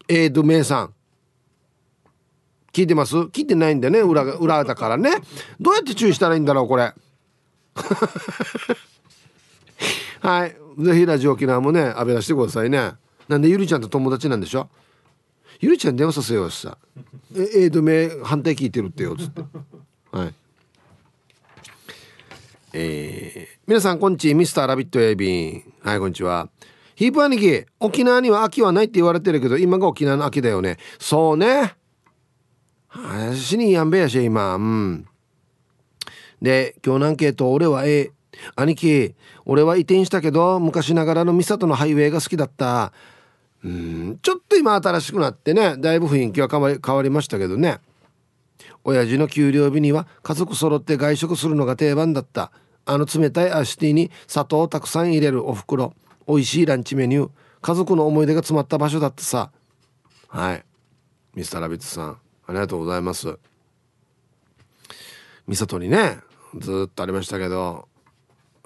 [0.07, 0.93] エード名さん。
[2.73, 3.15] 聞いてます？
[3.15, 5.11] 聞いてないんでね裏裏だからね。
[5.59, 6.93] どうやって注意したらいいんだろうこれ？
[10.21, 10.55] はい。
[10.77, 12.93] ぜひラジオ沖縄もね浴び出してくださいね。
[13.27, 14.69] なんでゆりちゃんと友達なんでしょ？
[15.59, 16.77] ゆりちゃん電話させようしさ
[17.35, 19.41] ええー、とめ反対聞いてるってよつって。
[20.11, 20.33] はい。
[22.73, 25.73] えー、皆さんこんにちはミスターラビットエビン。
[25.81, 26.49] はいこんにちは。
[26.95, 30.77] ヒープ兄貴沖縄には秋はないって言われてるけど今が沖縄の秋だよね。
[30.99, 31.75] そうね
[33.33, 34.55] 死にやんべやし今。
[34.55, 35.07] うん。
[36.41, 38.11] で今日のアンケート俺は A
[38.55, 39.13] 兄貴
[39.45, 42.91] 俺は移転したけど昔ながらの三郷のハイウェイが好きだった。
[43.63, 44.19] うん。
[44.21, 47.79] ちょっと今新しくなってねだいぶ雰囲気は変わり変わりましたけどね。
[48.83, 52.51] 親父の給料日には家族揃って外食するのが定番だった。
[52.85, 55.93] あの冷たいアシティに砂糖をたくさん入れるおふくろ
[56.27, 57.29] 美味しいランチメニュー。
[57.61, 59.51] 家族の思い出が詰まった場所だってさ。
[60.27, 60.65] はい。
[61.35, 62.17] ミスターラビッツさん。
[62.51, 63.39] ありがとうございます。
[65.47, 66.19] 三郷にね
[66.57, 67.87] ずっとありましたけど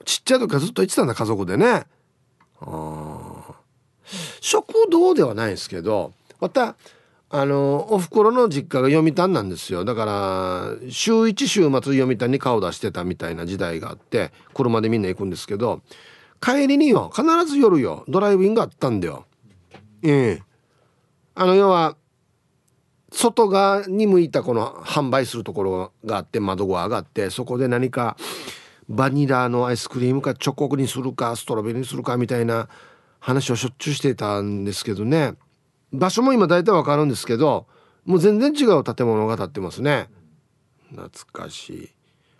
[0.05, 1.86] ちっちゃい時からずっと行ってたんだ家族でね。
[2.61, 3.55] あ
[4.41, 6.75] 食堂ではないですけどまた
[7.29, 9.86] あのおふくろの実家が読谷なんですよ。
[9.86, 15.81] だから週1週末読谷に顔出してたみたいな時代があって車でみんな行くんですけど
[16.41, 19.25] 帰りによ必ず夜よドライブインがあったんだよ。
[20.01, 20.43] ええ。
[21.36, 21.97] あの要は
[23.16, 28.18] 外側に向いたこの販売するところがあって窓が上がってそこで何か
[28.89, 32.68] バニラのアイスクリームかチョコにするかストロベリーにするかみたいな
[33.20, 35.36] 話をしょっちゅうしてたんですけどね。
[35.93, 37.68] 場所も今大体わかるんですけど
[38.03, 40.09] もう全然違う建物が建ってますね。
[40.89, 41.89] 懐かしい。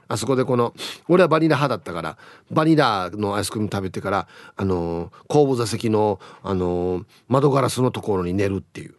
[0.08, 0.74] あそこでこの
[1.08, 2.18] 俺はバニラ派だったから
[2.52, 8.96] バニラのアイスクリーム食べてからあの後部座席のあの窓ガラスのところに寝るっていう。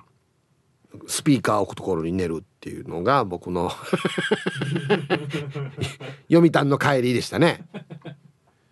[1.07, 3.71] スピーカー置くところに寝るっていうのが僕の
[6.29, 7.67] 読谷の帰りでしたね。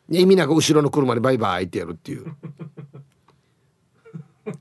[0.09, 2.35] 意味なく後ろの車にバイバイってやるっていう。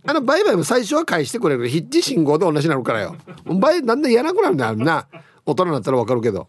[0.06, 3.16] あのバイバイも最初は返してくれるヒッチ信号と同じになるからよ。
[3.46, 5.08] バイだんだんやらなくなるんだよな。
[5.46, 6.48] 大人になったらわかるけど。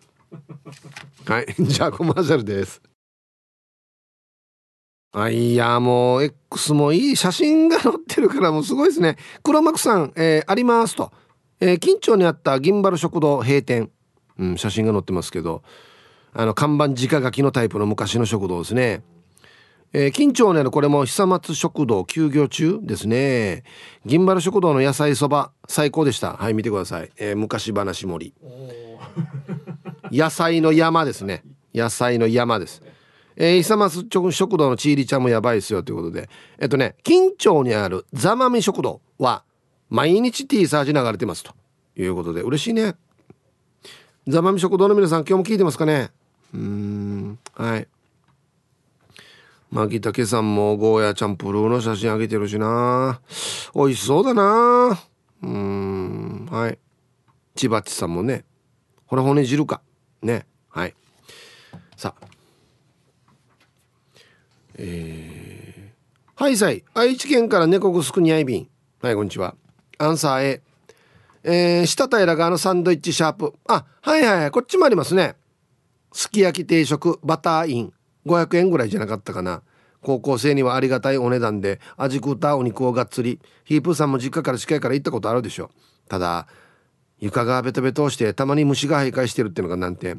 [1.27, 1.47] はい。
[1.59, 2.81] じゃあコマーシャルです。
[5.15, 9.17] あいやもう X もいい写真が載ってるからもうすごいですね。
[9.43, 11.13] 黒幕さん、えー、ありますと、
[11.61, 13.91] えー、近町にあった銀原食堂閉店、
[14.39, 15.63] うん、写真が載ってますけど。
[16.37, 19.03] あの看板直書きのタイプの昔の食堂ですね。
[19.93, 23.63] えー、近町にあるこれも久松食堂休業中ですね。
[24.05, 26.33] 銀原食堂の野菜そば最高でした。
[26.33, 28.35] はい見てください、えー、昔話森
[30.11, 31.45] 野菜の山ですね。
[31.73, 32.83] 野菜の山です
[33.37, 36.29] えー、久松食堂のちいりちゃんもやばいですよということで。
[36.59, 39.45] えっとね近町にあるざまみ食堂は
[39.91, 41.53] 毎日 T サージ流れてますと
[41.97, 42.43] いうことで。
[42.43, 42.95] 嬉しいね。
[44.27, 46.11] ざまみ食堂の皆さん今日も聞いてますかね？
[46.55, 47.89] うんはい。
[49.71, 53.21] 牧竹さんもゴーヤチャンプルーの写真あげてるしな。
[53.75, 54.99] 美味しそうだな。
[55.43, 56.79] うんはい。
[57.57, 58.45] 千葉っちさんもね
[59.07, 59.83] ほら骨汁か。
[60.23, 60.95] ねはい。
[61.97, 62.27] さあ
[64.77, 66.83] えー、はいさい。
[66.95, 68.69] 愛知県から猫ぐすくにあいびん
[69.01, 69.55] はいこんにちは。
[69.99, 70.63] アンサー A
[71.45, 73.55] えー、下平があのサンドイッチシャープ。
[73.67, 75.37] あはいはいこっちもありますね。
[76.13, 77.93] すき焼き定食バターイン。
[78.27, 79.63] 500円ぐらいじゃなかったかな。
[80.01, 83.41] 高校生にはありがたいお値段で味食うたお肉をがっつり。
[83.65, 85.71] ヒープーさんも実家から近いから行ったことあるでしょ。
[86.09, 86.49] ただ
[87.19, 90.17] 床がベトベトしてたまに虫が徘徊してるっていうのがなんて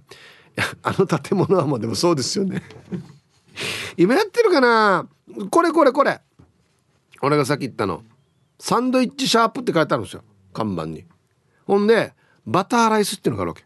[0.82, 2.62] あの建物はもうでもそうですよね。
[3.98, 5.08] 今やってるかな？
[5.50, 6.22] これこれこれ。
[7.22, 8.04] 俺がさっき言ったの。
[8.60, 10.24] サンドイッチシャープって書いてあるんですよ。
[10.54, 11.06] 看板に。
[11.66, 12.14] ほんで
[12.46, 13.66] バターライスっていうのがあるわけ。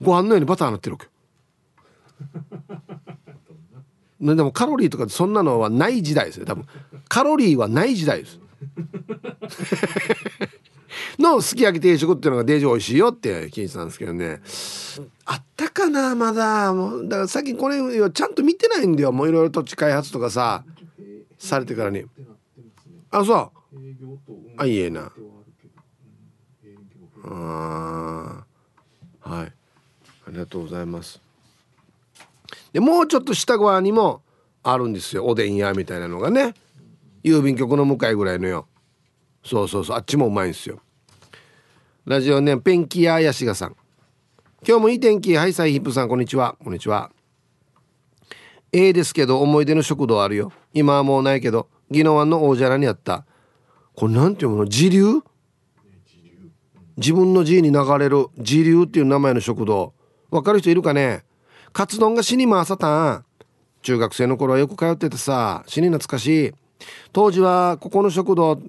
[0.00, 1.08] ご飯のようにバターなってるわけ。
[4.34, 6.66] でもカロリーとかそんなのはない時代ですね多分。
[7.08, 8.40] カロリーはない時代です。
[11.18, 14.40] のすき焼き定食っていうのがデージ美味しいよって聞いてたんですけどね。
[15.24, 16.72] あったかなまだ。
[16.74, 17.78] もうだから最近これ
[18.10, 19.12] ちゃんと見てないんだよ。
[19.12, 20.64] もういろいろ土地開発とかさ
[21.38, 22.04] されてからに。
[23.10, 23.50] あそう。
[24.56, 25.12] あいいえな。
[27.24, 28.44] あ
[29.20, 29.52] はい。
[30.26, 31.20] ありがとうございます。
[32.72, 34.22] でもうちょっと下側にも
[34.62, 35.26] あるんですよ。
[35.26, 36.54] おでん屋みたいなのがね。
[37.24, 38.66] 郵便局の向かいぐらいのよ。
[39.44, 40.80] そうそうそうあっちもうまいんですよ。
[42.04, 43.76] ラジオネームペンキ屋やしがさん。
[44.66, 46.56] 今日もいい天気はいサイヒップさんこんにちは。
[46.62, 47.10] こんにちは。
[48.72, 50.52] ええですけど思い出の食堂あるよ。
[50.72, 53.24] 今はもうないけど宜野湾の大蛇にあった。
[53.94, 54.64] これなんていうの？
[54.64, 55.22] 自流？
[56.96, 59.92] 自分の G に流れる自流っていう名前の食堂。
[60.30, 61.24] わかる人いるかね？
[61.72, 63.24] カツ丼が死に回さたん。
[63.82, 65.64] 中学生の頃はよく通っててさ。
[65.66, 66.52] 死に懐かしい。
[67.12, 68.60] 当時はここの食堂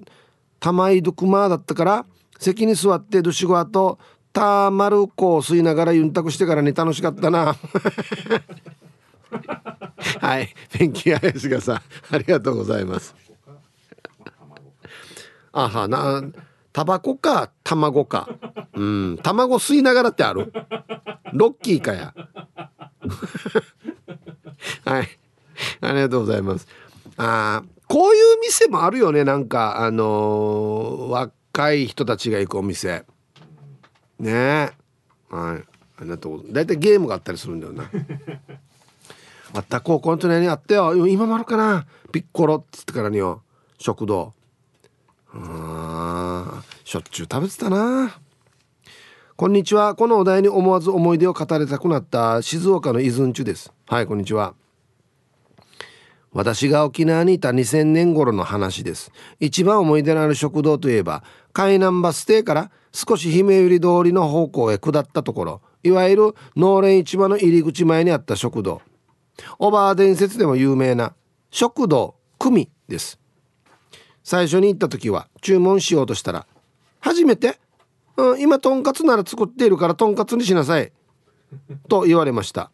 [0.64, 2.06] 玉井ドクマだったから
[2.38, 3.98] 席に座ってドシゴアと
[4.32, 7.54] ターマルコを吸いながらユンタクしてからに楽しかったな。
[10.20, 10.48] はい。
[10.72, 13.14] ペンキアイスがさありがとうございます。
[15.52, 16.22] あはな
[16.72, 18.26] タバコか卵か。
[18.72, 19.18] うん。
[19.22, 20.50] 卵吸いながらってある。
[21.34, 22.14] ロッキーかや。
[24.86, 25.08] はい。
[25.82, 26.66] ありがとうございます。
[27.18, 27.62] あ
[27.94, 29.22] こういう店もあるよね。
[29.22, 33.04] なんかあのー、若い人たちが行くお店。
[34.18, 34.32] ね。
[34.32, 34.72] え
[35.30, 35.62] はい。
[36.00, 36.44] ありがとう。
[36.50, 37.88] 大体ゲームがあったりするんだよな。
[39.54, 41.06] あった高校の隣にあったよ。
[41.06, 41.86] 今もあるかな。
[42.10, 43.42] ピッコロっつってからによ。
[43.78, 44.32] 食堂。
[45.32, 48.18] あしょっちゅう食べてたな。
[49.36, 49.94] こんにちは。
[49.94, 52.42] このお題に思わず思い出を語りたくなった。
[52.42, 53.72] 静岡の伊豆んちゅです。
[53.86, 54.54] はいこんにちは。
[56.34, 59.12] 私が沖縄にいた2000年頃の話です。
[59.40, 61.22] 一番思い出のある食堂といえば
[61.52, 68.82] 海南バス停から少し姫売り通りの方向へ下ったところいわゆる農連市場の入り口前にあった食堂。
[69.58, 71.14] おばあ伝説でも有名な
[71.50, 73.18] 食堂久美です。
[74.24, 76.46] 最初に行った時は注文しようとしたら
[77.00, 77.58] 「初めて
[78.16, 80.92] うん、今とんかつなら作っているからとんかつにしなさい。
[81.88, 82.70] と言われました。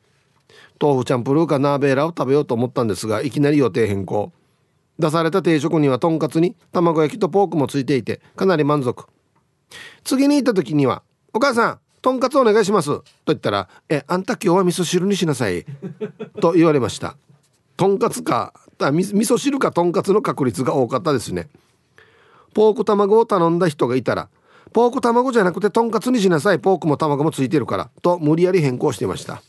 [0.80, 4.32] 豆腐チャンプルーかナーベーラを食べようと思ったんですがいきなり予定変更。
[4.98, 9.04] 出された定食にはとんかつに卵焼きとポークもついていてかなり満足。
[10.04, 11.02] 次に行った時には
[11.32, 15.64] 「お母さんとんかつお願いします」と言ったら「えあんた今日は味噌汁にしなさい」
[16.40, 17.16] と言われました。
[17.76, 21.48] とんかつか味噌汁かとんかつの確率が多かったですね。
[22.52, 24.28] ポーク卵を頼んだ人がいたら
[24.72, 26.58] ポーク卵じゃなくてとんかつにしなさい。
[26.58, 29.42] ポークも卵もついてるからと無理やり変更してました。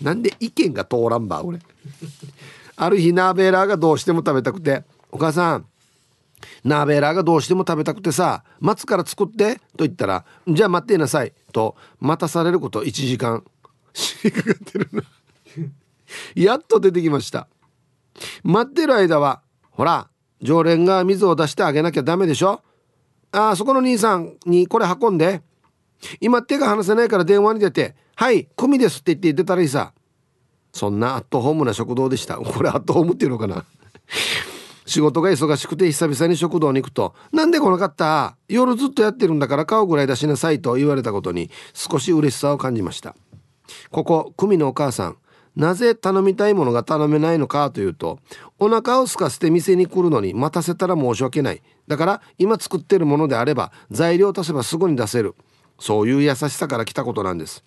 [0.00, 1.58] なんで意見が通らんば俺。
[2.76, 5.66] ある日ナーベーラーがどうしても食べたくて「お母さん
[6.62, 13.44] ナーベーラーがどうしても食べたくてさ待つから作って」と言ったら「じゃあ待っていなさい」と待たされること1時間。
[13.92, 15.02] 死にかかってるな。
[16.36, 17.48] やっと出てきました。
[18.44, 20.08] 待ってる間はほら
[20.40, 22.62] 常連が水を出してあげなきゃダメでしょ。
[23.32, 25.42] あそこの兄さんにこれ運んで。
[26.20, 29.92] 今手が離せないから電話に出て「はい組です」って言って出たらいいさ。
[30.72, 32.36] そんなアットホームな食堂でした。
[32.38, 33.64] これアットホームっていうのかな。
[34.86, 38.36] 仕事が忙しくて久々に食堂に行くと「なんで来なかった？
[38.48, 43.14] 夜ずっとやってるんだから顔ぐらい出しなさい」と言われたことに少し嬉しさを感じました。
[43.90, 45.16] ここ組のお母さん
[45.56, 47.70] なぜ頼みたいものが頼めないのか？
[47.70, 48.18] というと
[48.58, 51.62] お腹を空かせて店に来るのに待たせたら申し訳ない。
[51.86, 55.34] だから今作ってるものであれば材料足せばすぐに出せる。
[55.78, 57.64] そういう優しさから来たことなんです。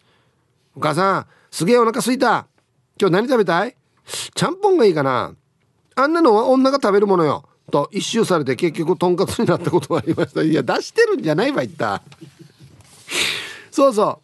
[0.76, 2.48] お母さんすげえお腹すいた。
[3.00, 3.76] 今日何食べたい？
[4.36, 5.36] ちゃんぽんがいいかな。
[5.96, 7.46] あんなのは女が食べるものよ。
[7.72, 10.44] と一周されて結局とんかつになったことがありました。
[10.44, 12.02] いや出してるんじゃないわ言った。
[13.72, 14.22] そうそ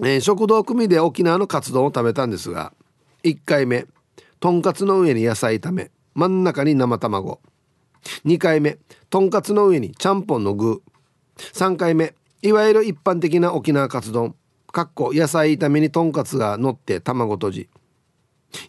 [0.00, 2.72] う、えー、食堂組で沖縄のカツ丼を食べたんですが
[3.24, 3.86] 1回目
[4.38, 7.40] とんかつの上に野菜炒め真ん中に生卵。
[8.24, 8.78] 2回目
[9.10, 10.82] とんかつの上にちゃんぽんの具。
[11.36, 14.34] 3回目いわゆる一般的な沖縄カツ丼。
[14.72, 17.68] かっこ野菜炒めにとんかつが乗って卵とじ。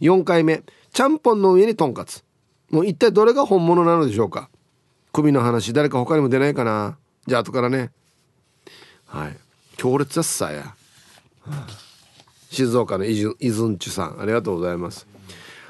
[0.02, 0.64] 4回目。
[0.92, 2.24] ちゃんぽんの上にとんかつ。
[2.70, 4.50] もう一体どれが本物なのでしょうか。
[5.14, 6.98] 首の話誰か他にも出ないかな。
[7.28, 7.92] じゃあ後からね。
[9.06, 9.38] はい。
[9.78, 10.76] 強烈だっさや、
[12.50, 15.08] 静岡のイズイズンチュさんありがとうございます。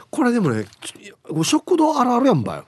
[0.10, 0.66] これでもね
[1.44, 2.66] 食堂あるあるやんばよ。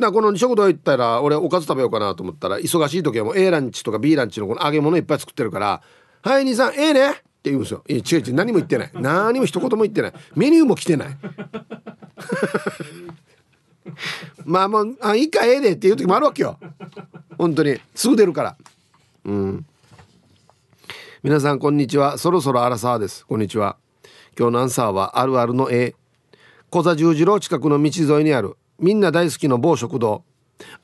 [0.00, 5.82] だこの食堂行ったら俺おかず食べようかなと思ったら忙しい時はもう A ランチとか B ランチのこの揚げ物いっぱい作ってるから
[6.22, 7.20] 「はい兄さん A ね」って
[7.50, 8.90] 言うんですよ「いや違う違う何も言ってない。
[8.94, 10.12] 何も一言も言ってない。
[10.36, 11.16] メニューも来てない」
[14.44, 16.58] まあもう「あいいかええで」っていう時もあるわけよ。
[17.36, 17.78] 本当に。
[17.94, 18.56] すぐ出るから。
[19.24, 19.66] うん。
[21.22, 22.18] 皆さんこんにちは。
[22.18, 23.26] そろそろアラサーです。
[23.26, 23.76] こんにちは。
[24.38, 25.94] 今日のアンサーはあるあるの A
[26.70, 28.56] 小座十字路近くの道沿いにある。
[28.78, 30.24] みんな大好きの某食堂。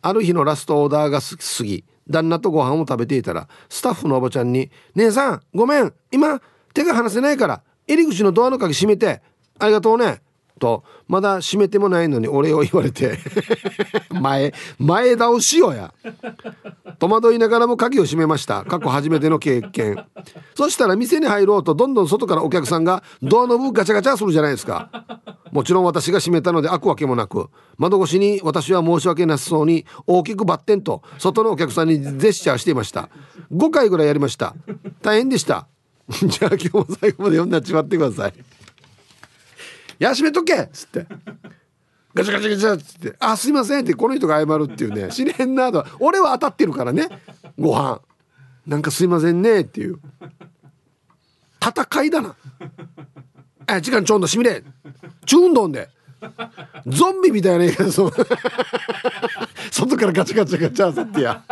[0.02, 6.40] ある日のラストオーダーが過ぎ旦那とご飯を食べていたらスタッフのおばちゃんに「姉さんごめん今
[6.72, 9.22] 手が離せないから入り口のドアの鍵閉めて
[9.58, 10.22] ありがとうね」
[10.58, 13.18] とまだ閉めてもないのにお礼を言われて。
[14.10, 15.92] 前前倒しよや。
[16.98, 18.64] 戸惑いながらも鍵を閉めました。
[18.64, 20.04] 過去初めての経験。
[20.54, 24.90] そしたら店に入ろうとどんどん外からお客さんがドアノブガチャガチャするじゃないですか。
[25.50, 27.48] もちろん私が閉めたので開くわけもなく。
[27.76, 33.08] 窓越しに私は申し訳なさそうに大きくバッテンと外のお客さんにジェスチャーしていました。
[33.52, 34.54] 5回ぐらいやりました。
[35.02, 35.66] 大変でした。
[36.10, 38.34] じゃあ今日も最後まで読んだっちまってください。
[39.98, 41.06] や閉めとけっつって。
[42.14, 45.08] ガチャガチャガチャっつって「あすいません」ってこの人が謝るっていうね。
[45.08, 45.84] 知れんなと。
[45.98, 47.08] 俺は当たってるからね。
[47.58, 48.00] ご飯。
[48.66, 49.62] なんかすいませんね。
[49.62, 49.98] っていう。
[51.60, 52.36] 戦いだな。
[53.66, 54.62] あ時間ちょんとしみれ。
[55.26, 55.88] チューンドンで。
[56.86, 57.92] ゾンビみたいなやつ
[59.70, 61.42] 外からガチャガチャガチャさってや。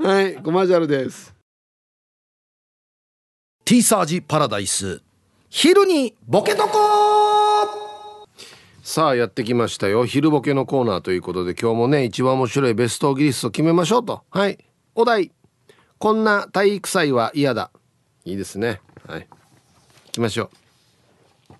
[0.00, 1.34] はいコマーシャルです。
[3.64, 5.02] ティーサージパラダイス。
[5.52, 6.68] 昼にボケとこ
[8.84, 10.06] さあやってきましたよ。
[10.06, 14.22] 昼ボケのコーナーということで今日もね一番面白いベストギリスト決めましょうと。
[14.30, 14.58] はい。
[14.94, 15.32] お題。
[15.98, 17.72] こんな体育祭は嫌だ。
[18.24, 18.80] いいですね。
[19.08, 19.26] はい。
[19.28, 21.54] 行きましょう。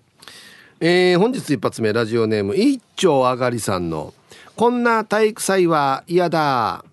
[0.79, 4.13] えー、本日一発目ラジオネーム一丁あがりさんの
[4.55, 6.85] 「こんな体育祭は嫌だ」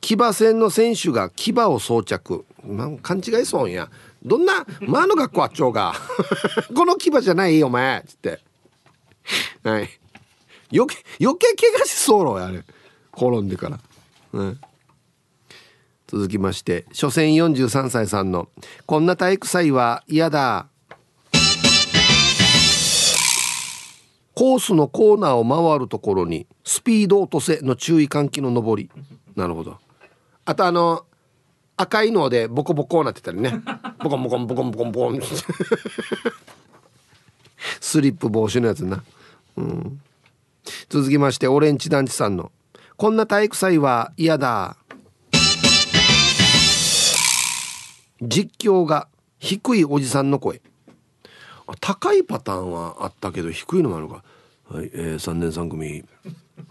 [0.00, 3.90] 騎馬戦の選手が騎馬を装着、まあ、勘違いそうや。
[4.24, 5.94] どんな「まあの学校あっちょうが。
[6.74, 8.40] この騎馬じゃないよお前」っつって。
[9.64, 9.90] はい。
[10.72, 12.64] 余計余計怪我しそうろやあれ。
[13.14, 13.78] 転んでから、
[14.32, 14.60] うん、
[16.06, 18.48] 続きまして初戦43歳さんの
[18.86, 20.66] 「こんな体育祭は嫌だ」
[24.34, 28.90] コースのコーナーを回るところにスピード落とせの注意喚起の上り。
[29.36, 29.76] なるほど。
[30.46, 31.04] あとあの
[31.76, 33.62] 赤いのでボコボコなってたりね。
[34.02, 35.20] ボコンボコンボコンボコンボコン。
[37.80, 39.02] スリップ防止のやつな、
[39.56, 40.00] うん、
[40.88, 42.50] 続きましてオレンジ団地さんの
[42.96, 44.76] 「こんな体育祭は嫌だ」
[48.22, 49.08] 実況が
[49.38, 50.60] 低いおじさんの声。
[51.80, 54.22] 高いパターンはあったけど低いのもあるか
[54.68, 56.04] はい、えー、3年3組。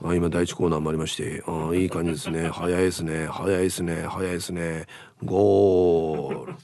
[0.03, 1.43] あ今第一コーナーもありまして。
[1.45, 2.49] あいい感じですね。
[2.49, 3.27] 早いですね。
[3.27, 4.05] 早いですね。
[4.07, 4.87] 早いですね。
[5.23, 6.55] ゴール。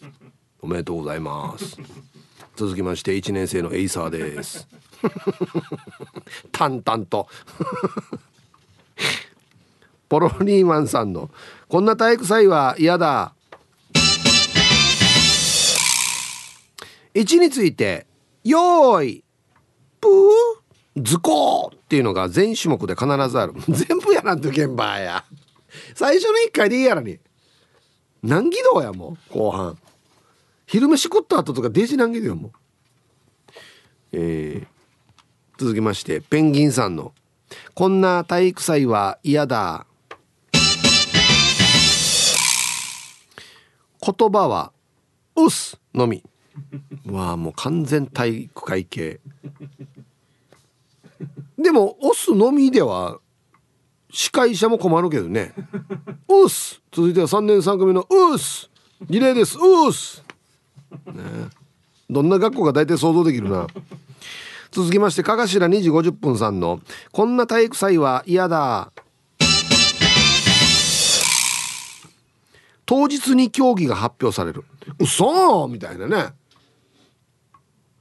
[0.62, 1.78] おめでとうございます。
[2.56, 4.68] 続きまして1年生のエイサーです。
[6.52, 7.28] 淡々と。
[10.10, 11.30] ポロリーマンさんの
[11.68, 13.34] 「こんな体育祭は嫌だ」
[17.14, 18.08] 1について
[18.44, 19.24] 「よーい。
[20.00, 20.67] プー。
[21.02, 23.54] 図工っていうのが全種目で必ずある。
[23.70, 25.24] 全部やらんと現場や。
[25.96, 27.20] 最初の1回でいいやらに。
[28.24, 29.78] 何軌道やもう後半。
[30.66, 32.52] 昼飯食った後とかデジ何軌道やもう。
[34.12, 34.68] えー、
[35.58, 37.14] 続きましてペンギンさんの
[37.76, 39.86] 「こんな体育祭は嫌だ」
[44.00, 44.72] 言葉は
[45.36, 46.24] 「うす」のみ。
[47.06, 49.20] わあもう完全体育会系。
[51.58, 53.20] でもオスのみでは
[54.12, 55.54] 司会者も困るけどね
[56.30, 58.70] 「うっす」続いては3年3組の「うっす」
[59.10, 60.24] リレーです「うっす」
[61.08, 61.24] ね。
[62.10, 63.68] どんな学校が大体想像できるな。
[64.72, 66.80] 続きましてかがしら2時50分さんの
[67.12, 68.92] 「こんな体育祭は嫌だ」
[72.86, 74.64] 当日に競技が発表される
[75.00, 76.34] 「うそ!」みたいなね。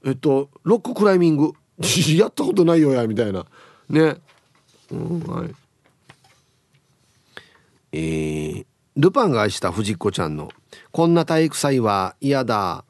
[0.05, 1.53] えっとロッククライミング
[2.17, 3.47] やったことないよやみたいな。
[3.89, 4.17] ね、
[4.91, 5.55] うん、はい。
[7.93, 8.67] えー、
[8.97, 10.51] ルパンが愛した藤子ちゃんの
[10.93, 12.85] 「こんな体育祭は嫌だ」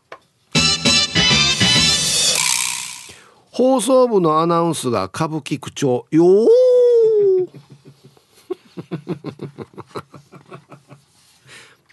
[3.52, 6.24] 放送部のアナウンスが歌舞伎口調「よ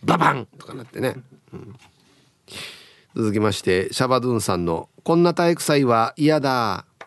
[0.04, 1.16] ババンとかなってね、
[1.54, 1.76] うん、
[3.16, 6.88] 続きましてシャバドゥンさんの「こんな体育祭は嫌だ」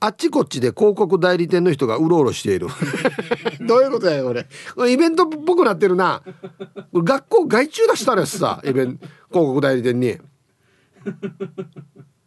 [0.00, 2.68] あっちこっちで広告代理店の人がうろうろしている。
[3.66, 4.46] どういうことやこれ。
[4.90, 6.22] イベントっぽくなってるな。
[6.92, 10.18] 学校外注出したらさイベント広告代理店に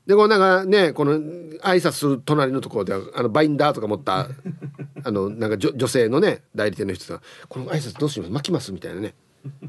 [0.07, 4.29] でこうなんかねこの挨拶する隣のところであのバインダーとか持った
[5.03, 8.31] あのなんか女性のね代理店の人が「この挨拶どうします？
[8.31, 9.13] 巻きます?」みたいなね。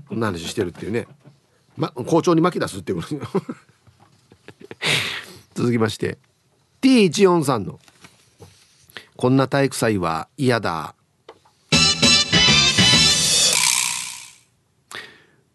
[0.08, 1.06] こんな話してるっていうね、
[1.76, 3.16] ま、校長に巻き出すっていうこと。
[5.54, 6.18] 続きまして。
[6.82, 7.78] T143 の
[9.16, 10.94] 「こんな体育祭は嫌だ。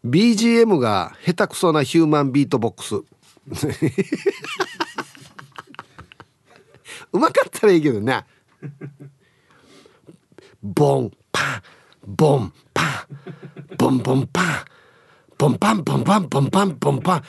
[0.06, 3.02] BGM が下手くそなヒューマンビートボックス
[7.12, 8.26] うまかったらいいけどね
[10.62, 11.62] ボンパン
[12.08, 12.88] ボンパン
[13.78, 14.46] ボンボンパン
[15.38, 17.24] ボンパンボンパンボンパンボンパン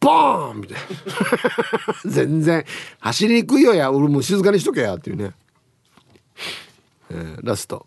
[0.00, 2.02] ボーンみたいな。
[2.10, 2.64] 全然
[2.98, 3.92] 走りにくいよや。
[3.92, 5.32] 俺も静かにしとけやっていうね。
[7.10, 7.86] えー、ラスト。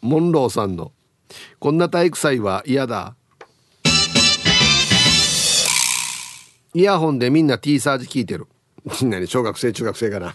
[0.00, 0.92] モンローさんの
[1.58, 3.16] 「こんな体育祭は嫌だ」
[6.74, 8.48] イヤホンでみんな T サージ聞いてる。
[9.00, 10.34] みんなに小学生中学生かな。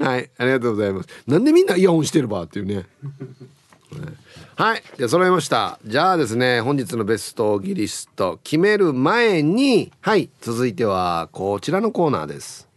[0.00, 1.08] はいありがとうございます。
[1.26, 2.86] なんでみんなイヤホンしてるばっていうね。
[4.56, 5.78] はいじゃ揃いました。
[5.84, 12.68] じゃあですね本日のベストギリスト決める前にはい続いてはこちらのコーナーです。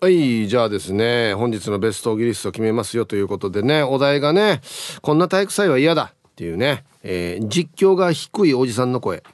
[0.00, 4.60] はいじゃあですね本日のベストギリスト決めますよということでねお題がね
[5.02, 6.14] こんな体育祭は嫌だ。
[6.38, 9.24] っていうね、えー、実況が低いおじさんの声。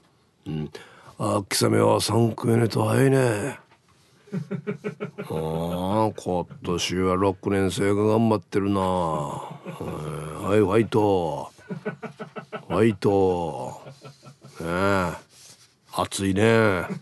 [0.47, 0.71] うん。
[1.19, 3.59] あ秋雨は3組目と早いね。
[4.33, 4.39] あ
[5.29, 8.81] あ今年は6年生が頑張ってるな。
[8.81, 9.61] は
[10.57, 11.53] いファイト
[12.69, 13.83] ファイト
[14.63, 15.13] ね
[15.93, 16.87] 暑いね。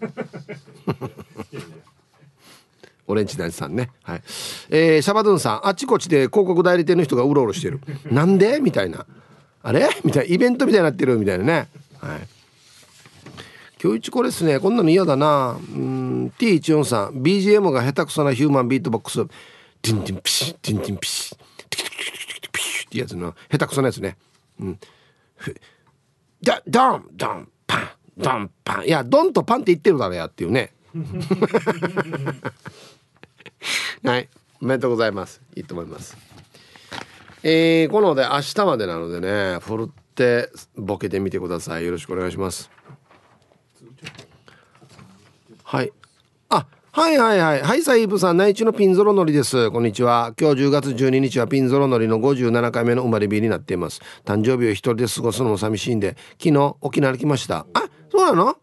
[3.07, 3.93] オレンジナイさんね。
[4.03, 4.23] はい。
[4.69, 7.81] えー、シャバドゥンさん、あちこちで広告代理店の人がうろうろしてる。
[8.11, 8.59] なんで？
[8.61, 9.07] みたいな。
[9.63, 9.89] あれ？
[10.05, 10.35] みたいな。
[10.35, 11.69] イベントみたいになってるみたいなね。
[11.99, 12.21] はい。
[13.83, 14.61] 今日一これですね。
[14.61, 15.59] こんなの嫌だな。
[15.59, 19.27] うん、T14 さん、BGM が下手くそなヒューマンビートボックス。
[19.83, 24.17] ティンティンピシッ、ティンティンピシッ、ティキティキティキティピシッってやつの、下手くそなやつね。
[24.61, 24.79] うん。
[26.41, 28.87] ドドン、ドン、パン、ドン、パン。
[28.87, 30.73] いや、ドンとパンって言ってるだろやっていうね。
[34.05, 34.29] はい
[34.61, 36.17] おめでとうございますいいと思います
[37.45, 41.85] えー、こので明日までなのでねふるってボケてみてください。
[41.85, 42.71] よろしくお願いします。
[45.65, 45.93] はい。
[46.51, 47.63] あはいはいはい。
[47.63, 49.71] はいサイブさん内地のピンゾロのりです。
[49.71, 50.35] こんにちは。
[50.39, 54.01] 今日10月12日はピンゾロのりの57回目の生まれ日になっています。
[54.25, 57.67] 誕生日を一人で過ごすのも寂しいんで昨日沖縄に来ました。
[57.75, 58.57] あそうなの？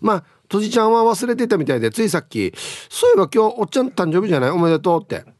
[0.00, 2.54] まあとじちゃんは忘れてたみたいでついさっき
[2.88, 4.50] 「そういえば今日おっちゃん誕生日じゃない？
[4.50, 5.35] おめでとう」って。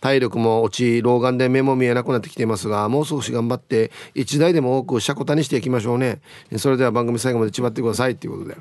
[0.00, 6.20] 体力も落ち老眼で目も見えなくなってきていますがもう少し頑張って一台でも多くシャコタにしていきましょうね。
[6.56, 8.56] それでは番組最後までちばってくださいっていうことで。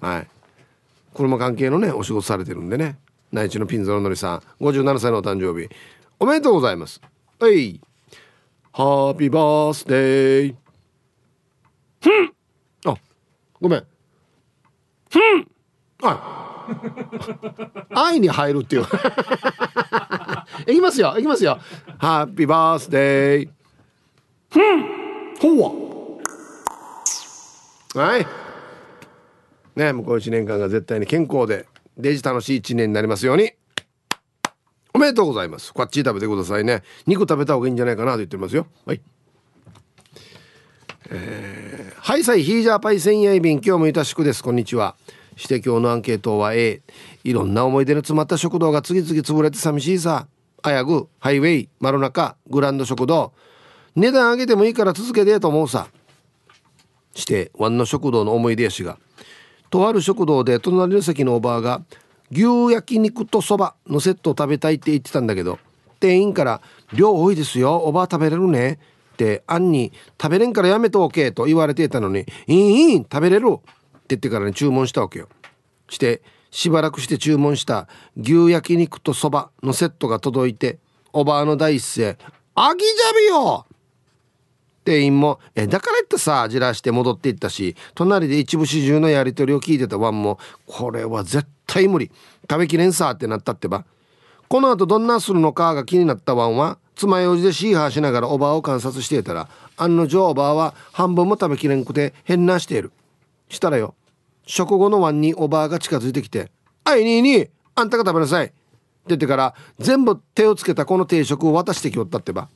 [0.00, 0.26] はい。
[1.14, 2.98] 車関係のねお仕事されてるんでね。
[3.32, 4.64] 内地のピンゾロのりさん。
[4.64, 5.68] 57歳のお誕生日。
[6.18, 7.00] おめでとうございます。
[7.38, 7.80] はい。
[8.72, 10.54] ハッピーバースデー
[12.00, 12.32] ふん。
[12.86, 12.96] あ
[13.60, 13.84] ごめん。
[15.10, 15.48] ふん。
[16.02, 16.66] あ。
[17.94, 18.86] 愛に入るっていう。
[20.66, 21.58] いきますよいきますよ。
[21.98, 23.48] ハッピーバースデー
[24.50, 25.00] ふん
[25.38, 25.62] ほ
[27.96, 28.18] わは。
[28.18, 28.26] い。
[29.76, 31.66] ね向こう1年間が絶対に健康で
[31.96, 33.52] デジ楽しい1年になりますように。
[34.92, 35.72] おめでとうございます。
[35.72, 36.82] こっち食べてくださいね。
[37.06, 38.66] 肉食べた方がいいんじゃないかなと言ってますよ。
[38.84, 39.00] はい。
[41.10, 44.42] えー、ハイサイヒージャーパイ千夜便今日もいたしくです。
[44.42, 44.96] こんにちは。
[45.36, 46.82] して今日のアンケートは A
[47.24, 50.26] いろんな思い出の詰まった食堂が次々潰れて寂しいさ。
[50.62, 53.32] あやぐハイウェイ丸中グランド食堂。
[53.96, 55.88] 値段上げてもいいから続けてと思うさ。
[57.14, 58.98] してワンの食堂の思い出やしが。
[59.70, 61.82] とある食堂で隣の席のおばあが
[62.32, 65.58] 牛焼肉とそばのセットを食べたいって言ってたんだけど
[66.00, 66.60] 店員から
[66.92, 68.78] 「量多いですよおばあ食べれるね」
[69.14, 73.60] ってあんに「食べれんからやめとおけ」と言われていたのに「いいいい食べれる」って
[74.08, 75.28] 言ってからに注文したわけよ。
[75.88, 80.78] してしばらくして注文した牛焼肉とそばのセットが届いて
[81.12, 82.16] おばあの第一声
[82.54, 83.66] 「あぎじゃびよ!」
[84.84, 92.10] 店員も「えだから言ってさじらして戻っていったし隣で一部始終のやり取りを聞いてたワンもこれは絶対無理
[92.50, 93.84] 食べきれんさってなったってば
[94.48, 102.90] この後どんなするのかが気になったワンは爪楊枝でシーハーしながらおばあを観察していたら案の定おばあは半分も食べきれんくて変なしている
[103.48, 103.94] したらよ
[104.50, 106.50] 食後のワンにおばあが近づいてきて
[106.82, 107.46] 「あいにいに
[107.76, 108.54] あんたが食べなさい」って
[109.08, 112.48] 言ってから全部手をつけたこの定食を渡してきよったってば。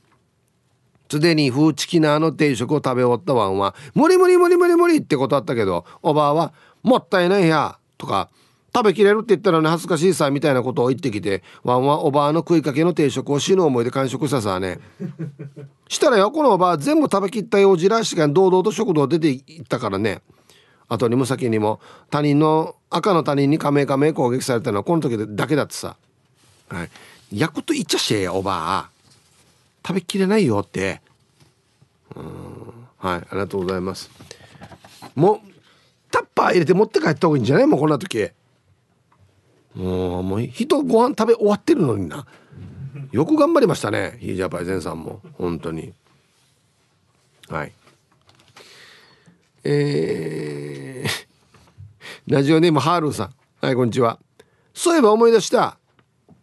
[1.09, 6.51] すでにフーチキナーの定食を食べ終わったワンは「無理無理無理無理無理」ってことあったけどおばあは
[6.83, 8.29] 「もったいないや」とか
[8.75, 14.79] 「食べきれるって言ったらね恥ずかしいさ」みたいなことを言ってきてワンはおばあの食いかけの定食を死ぬ思いで完食したさね
[15.87, 20.21] したらよこのおばあ全部食べきったようじらしが堂々と食堂出ていったからね。
[20.87, 21.79] 後にも先にも
[22.09, 25.95] 他人の赤の他人にカメカメ攻撃されたのはこの時だけだってさ
[26.69, 26.89] 「はい、
[27.39, 28.89] 焼くと言っちゃしてやおばあ。
[29.87, 31.01] 食べきれないよ」って。
[32.15, 32.23] うん。
[32.97, 33.17] はい。
[33.17, 34.09] ありがとうございます。
[35.15, 35.39] もう
[36.09, 37.67] タッパー入れて持って帰った方がいいんじゃない？
[37.67, 38.29] もうこんな時。
[39.75, 42.25] もうもう人ご飯食べ終わってるのにな。
[43.11, 44.17] よく頑張りましたね。
[44.19, 45.21] ヒージャーパイゼンさんも。
[45.37, 45.93] 本当に。
[47.49, 47.71] はい。
[49.67, 51.27] えー、
[52.27, 53.33] ラジオネームハールーさん。
[53.65, 54.19] はいこんにちは。
[54.75, 55.79] そういえば思い出した。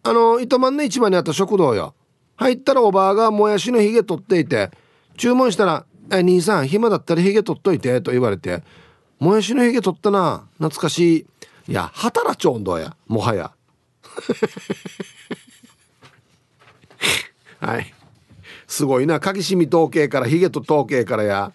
[0.03, 1.95] あの糸満の市場にあった食堂よ。
[2.35, 4.71] 入ったらおばあがもやしのひげ取っていて
[5.15, 8.61] 注文したら「え兄さん暇だったらひげ取っといて」と言われて
[9.19, 10.49] 「もやしのひげ取ったな。
[10.55, 11.25] 懐かしい」
[11.71, 13.53] いや働ちょんどやもはや。
[17.61, 17.93] はい。
[18.67, 19.21] すごいな。
[19.21, 21.53] 鍵しみ統計からヒゲと統計からや。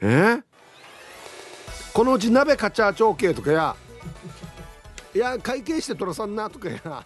[0.00, 0.42] え？
[1.92, 3.76] このうち鍋カチャー統計とかや。
[5.14, 7.04] いや会計して取らさんなとかや。